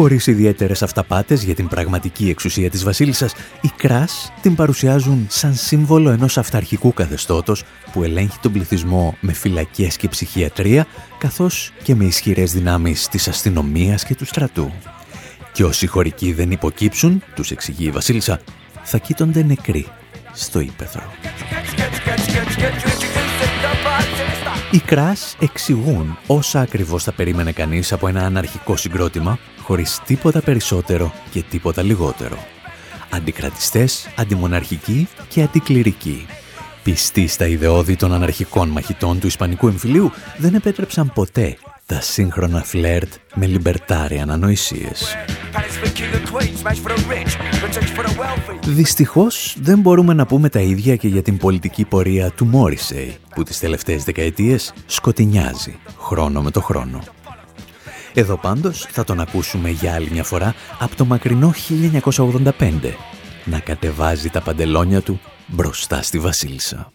Χωρίς 0.01 0.27
ιδιαίτερες 0.27 0.83
αυταπάτες 0.83 1.43
για 1.43 1.55
την 1.55 1.67
πραγματική 1.67 2.29
εξουσία 2.29 2.69
της 2.69 2.83
βασίλισσας, 2.83 3.33
οι 3.61 3.69
Κράς 3.77 4.31
την 4.41 4.55
παρουσιάζουν 4.55 5.25
σαν 5.29 5.53
σύμβολο 5.53 6.09
ενός 6.09 6.37
αυταρχικού 6.37 6.93
καθεστώτος 6.93 7.63
που 7.91 8.03
ελέγχει 8.03 8.37
τον 8.41 8.51
πληθυσμό 8.51 9.17
με 9.19 9.33
φυλακές 9.33 9.97
και 9.97 10.07
ψυχιατρία, 10.07 10.87
καθώς 11.17 11.71
και 11.83 11.95
με 11.95 12.05
ισχυρές 12.05 12.51
δυνάμεις 12.51 13.07
της 13.07 13.27
αστυνομίας 13.27 14.03
και 14.03 14.15
του 14.15 14.25
στρατού. 14.25 14.71
Και 15.51 15.63
όσοι 15.63 15.87
χωρικοί 15.87 16.33
δεν 16.33 16.51
υποκύψουν, 16.51 17.23
τους 17.35 17.51
εξηγεί 17.51 17.85
η 17.85 17.91
βασίλισσα, 17.91 18.39
θα 18.83 18.97
κοίτονται 18.97 19.43
νεκροί 19.43 19.87
στο 20.33 20.59
ύπεθρο. 20.59 21.03
Οι 24.71 24.79
Κράς 24.79 25.35
εξηγούν 25.39 26.17
όσα 26.27 26.59
ακριβώς 26.59 27.03
θα 27.03 27.11
περίμενε 27.11 27.51
κανείς 27.51 27.91
από 27.91 28.07
ένα 28.07 28.25
αναρχικό 28.25 28.75
συγκρότημα, 28.75 29.39
χωρίς 29.71 29.99
τίποτα 30.05 30.41
περισσότερο 30.41 31.13
και 31.31 31.43
τίποτα 31.49 31.81
λιγότερο. 31.81 32.37
Αντικρατιστές, 33.09 34.09
αντιμοναρχικοί 34.17 35.07
και 35.27 35.41
αντικληρικοί. 35.41 36.25
Πιστοί 36.83 37.27
στα 37.27 37.47
ιδεώδη 37.47 37.95
των 37.95 38.13
αναρχικών 38.13 38.69
μαχητών 38.69 39.19
του 39.19 39.27
Ισπανικού 39.27 39.67
εμφυλίου, 39.67 40.11
δεν 40.37 40.53
επέτρεψαν 40.53 41.11
ποτέ 41.13 41.57
τα 41.85 42.01
σύγχρονα 42.01 42.63
φλερτ 42.63 43.13
με 43.33 43.45
λιμπερτάριαν 43.45 44.31
ανοησίες. 44.31 45.15
Δυστυχώς 48.65 49.55
δεν 49.61 49.79
μπορούμε 49.79 50.13
να 50.13 50.25
πούμε 50.25 50.49
τα 50.49 50.59
ίδια 50.59 50.95
και 50.95 51.07
για 51.07 51.21
την 51.21 51.37
πολιτική 51.37 51.85
πορεία 51.85 52.29
του 52.31 52.45
Μόρισεϊ, 52.45 53.17
που 53.35 53.43
τις 53.43 53.59
τελευταίες 53.59 54.03
δεκαετίες 54.03 54.73
σκοτεινιάζει 54.85 55.75
χρόνο 55.97 56.41
με 56.41 56.51
το 56.51 56.61
χρόνο. 56.61 56.99
Εδώ 58.13 58.37
πάντως 58.37 58.87
θα 58.89 59.03
τον 59.03 59.19
ακούσουμε 59.19 59.69
για 59.69 59.93
άλλη 59.93 60.09
μια 60.11 60.23
φορά 60.23 60.55
από 60.79 60.95
το 60.95 61.05
μακρινό 61.05 61.53
1985 62.01 62.51
να 63.45 63.59
κατεβάζει 63.59 64.29
τα 64.29 64.41
παντελόνια 64.41 65.01
του 65.01 65.19
μπροστά 65.47 66.01
στη 66.01 66.19
Βασίλισσα. 66.19 66.91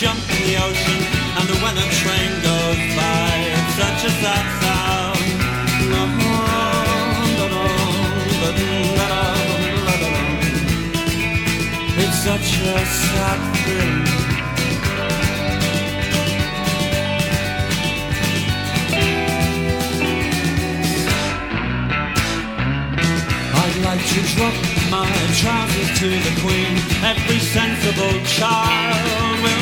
Jump 0.00 0.18
in 0.32 0.42
the 0.48 0.56
ocean. 0.56 1.00
And 1.36 1.48
when 1.60 1.76
a 1.76 1.88
train 2.00 2.32
goes 2.40 2.80
by, 2.96 3.32
such 3.76 4.08
a 4.08 4.12
sad 4.22 4.46
sound. 4.62 5.20
It's 12.02 12.18
such 12.28 12.50
a 12.64 12.80
sad 13.04 13.40
thing. 13.60 13.96
I'd 23.62 23.76
like 23.84 24.04
to 24.14 24.20
drop 24.34 24.56
my 24.90 25.10
trousers 25.40 25.90
to 26.00 26.08
the 26.08 26.34
queen. 26.40 26.74
Every 27.04 27.38
sensible 27.38 28.16
child 28.24 29.42
will 29.42 29.59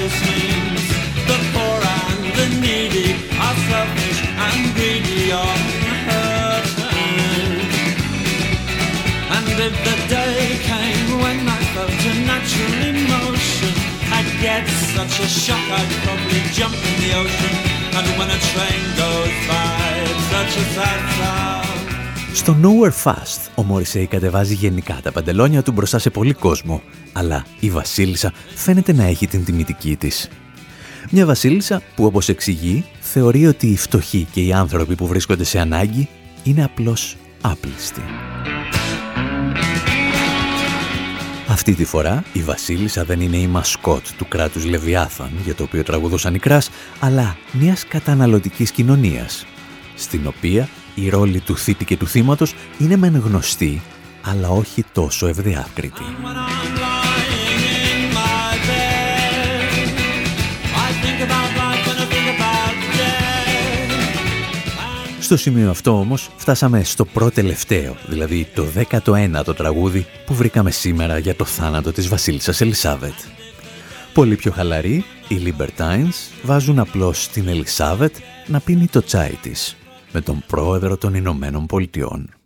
The 0.00 1.38
poor 1.52 1.80
and 2.00 2.24
the 2.32 2.46
needy 2.64 3.12
are 3.36 3.58
selfish 3.68 4.20
and 4.24 4.74
greedy 4.74 5.30
on 5.30 5.60
her. 6.08 6.62
And 9.36 9.48
if 9.66 9.74
the 9.84 9.96
day 10.08 10.56
came 10.64 11.20
when 11.20 11.46
I 11.46 11.60
felt 11.74 11.90
a 11.90 12.14
natural 12.24 12.80
emotion. 12.94 13.74
I'd 14.12 14.30
get 14.40 14.66
such 14.96 15.20
a 15.20 15.28
shock 15.28 15.64
I'd 15.70 15.92
probably 16.04 16.42
jump 16.52 16.74
in 16.74 16.96
the 17.02 17.12
ocean. 17.20 17.56
And 17.96 18.06
when 18.18 18.30
a 18.30 18.40
train 18.50 18.82
goes 18.96 19.36
by, 19.52 20.04
such 20.32 20.56
a 20.56 20.64
sad 20.74 21.00
sound. 21.18 21.79
Στο 22.32 22.56
Nowhere 22.62 23.04
Fast, 23.04 23.50
ο 23.54 23.62
Μωρισέη 23.62 24.06
κατεβάζει 24.06 24.54
γενικά 24.54 24.98
τα 25.02 25.12
παντελόνια 25.12 25.62
του 25.62 25.72
μπροστά 25.72 25.98
σε 25.98 26.10
πολύ 26.10 26.32
κόσμο, 26.32 26.82
αλλά 27.12 27.44
η 27.60 27.70
Βασίλισσα 27.70 28.32
φαίνεται 28.54 28.92
να 28.92 29.04
έχει 29.04 29.26
την 29.26 29.44
τιμητική 29.44 29.96
της. 29.96 30.28
Μια 31.10 31.26
Βασίλισσα 31.26 31.82
που 31.94 32.04
όπως 32.04 32.28
εξηγεί 32.28 32.84
θεωρεί 33.00 33.46
ότι 33.46 33.66
οι 33.66 33.76
φτωχοί 33.76 34.26
και 34.32 34.40
οι 34.40 34.52
άνθρωποι 34.52 34.94
που 34.94 35.06
βρίσκονται 35.06 35.44
σε 35.44 35.58
ανάγκη 35.58 36.08
είναι 36.42 36.64
απλώς 36.64 37.16
άπλιστοι. 37.40 38.02
Αυτή 41.48 41.74
τη 41.74 41.84
φορά 41.84 42.24
η 42.32 42.40
Βασίλισσα 42.40 43.04
δεν 43.04 43.20
είναι 43.20 43.36
η 43.36 43.46
μασκότ 43.46 44.06
του 44.16 44.28
κράτους 44.28 44.64
Λεβιάθαν 44.64 45.30
για 45.44 45.54
το 45.54 45.62
οποίο 45.62 45.82
τραγουδούσαν 45.82 46.34
οι 46.34 46.38
Κράς, 46.38 46.70
αλλά 47.00 47.36
μιας 47.52 47.86
καταναλωτικής 47.86 48.70
κοινωνίας, 48.70 49.46
στην 49.94 50.26
οποία 50.26 50.68
η 50.94 51.08
ρόλη 51.08 51.40
του 51.40 51.56
θήτη 51.56 51.84
και 51.84 51.96
του 51.96 52.06
θύματος 52.06 52.54
είναι 52.78 52.96
μεν 52.96 53.22
γνωστή, 53.24 53.82
αλλά 54.22 54.48
όχι 54.48 54.84
τόσο 54.92 55.26
ευδιάκριτη. 55.26 56.02
When 56.02 56.36
I'm 56.36 56.72
lying 56.84 57.62
in 57.90 58.00
my 58.18 58.50
bed, 58.68 59.88
I 60.86 60.88
think 61.02 61.18
about 61.28 61.50
life 61.60 61.86
and 61.90 61.98
I 62.04 62.06
think 62.12 62.28
about 62.36 62.74
death. 62.96 63.20
Στο 65.20 65.36
σημείο 65.36 65.70
αυτό 65.70 65.98
όμως 65.98 66.30
φτάσαμε 66.36 66.84
στο 66.84 67.04
προτελευταίο, 67.04 67.96
δηλαδή 68.06 68.48
το 68.54 68.66
19ο 68.90 69.56
τραγούδι 69.56 70.06
που 70.26 70.34
βρήκαμε 70.34 70.70
σήμερα 70.70 71.18
για 71.18 71.36
το 71.36 71.44
θάνατο 71.44 71.92
της 71.92 72.08
βασίλισσας 72.08 72.60
Ελισάβετ. 72.60 73.14
Πολύ 74.12 74.36
πιο 74.36 74.52
χαλαροί, 74.52 75.04
οι 75.28 75.40
Libertines 75.44 76.42
βάζουν 76.42 76.78
απλώς 76.78 77.28
την 77.28 77.48
Ελισάβετ 77.48 78.14
να 78.46 78.60
πίνει 78.60 78.86
το 78.86 79.02
τσάι 79.02 79.38
της 79.42 79.76
με 80.12 80.20
τον 80.20 80.42
πρόεδρο 80.46 80.96
των 80.96 81.14
Ηνωμένων 81.14 81.66
Πολιτειών. 81.66 82.39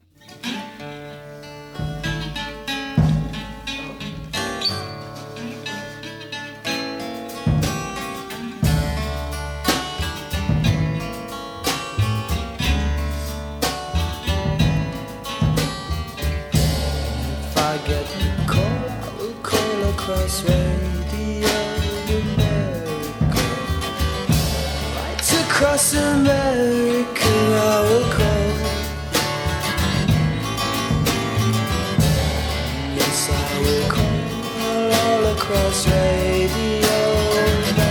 Radio 35.55 36.91
America. 37.31 37.91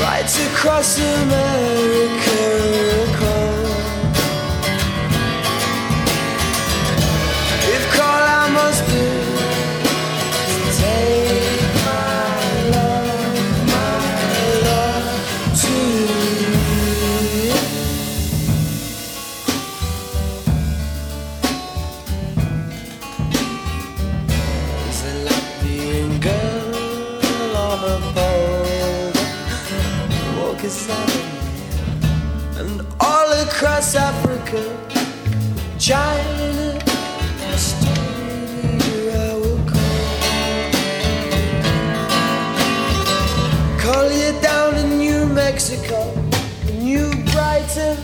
Right 0.00 0.32
across 0.48 0.98
America, 0.98 2.29
across 33.90 33.96
Africa, 33.96 34.60
China. 35.78 36.78
Australia, 37.54 39.26
I 39.26 39.28
will 39.42 39.62
call. 39.70 39.96
Call 43.84 44.06
you 44.20 44.30
down 44.48 44.70
in 44.82 44.88
New 45.04 45.20
Mexico, 45.42 45.98
New 46.86 47.06
Brighton, 47.30 47.96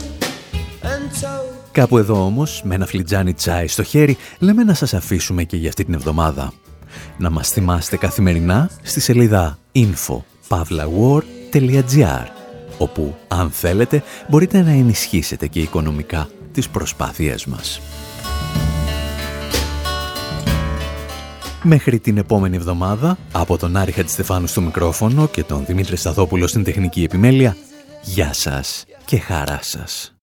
and 0.83 1.05
Togo. 1.21 1.55
Κάπου 1.73 1.99
εδώ 1.99 2.25
όμως, 2.25 2.61
με 2.65 2.75
ένα 2.75 2.87
φλιτζάνι 2.87 3.35
τσάι 3.35 3.67
στο 3.67 3.83
χέρι, 3.83 4.17
λέμε 4.39 4.65
να 4.65 4.75
σας 4.75 4.95
αφήσουμε 4.95 5.45
και 5.45 5.57
για 5.57 5.69
αυτή 5.69 5.85
την 5.85 5.95
εβδομάδα. 5.95 6.53
Να 7.19 7.31
μας 7.31 7.49
θυμάστε 7.49 7.97
καθημερινά 7.97 8.71
στη 8.83 9.01
σελίδα 9.01 9.59
info.pavlawar.gr 9.73 12.36
όπου, 12.79 13.15
αν 13.29 13.51
θέλετε, 13.51 14.03
μπορείτε 14.29 14.63
να 14.63 14.71
ενισχύσετε 14.71 15.47
και 15.47 15.61
οικονομικά 15.61 16.29
τις 16.53 16.69
προσπάθειές 16.69 17.47
μας. 17.47 17.81
Μέχρι 21.63 21.99
την 21.99 22.19
επόμενη 22.19 22.57
εβδομάδα, 22.57 23.19
από 23.33 23.57
τον 23.59 23.77
Άρη 23.77 23.93
Χατζηστεφάνου 23.93 24.47
στο 24.47 24.61
μικρόφωνο 24.61 25.29
και 25.29 25.43
τον 25.43 25.65
Δημήτρη 25.67 25.97
Σταθόπουλο 25.97 26.47
στην 26.47 26.65
τεχνική 26.65 27.03
επιμέλεια, 27.03 27.57
γεια 28.03 28.33
σας 28.33 28.85
και 29.05 29.19
χαρά 29.19 29.59
σας. 29.63 30.17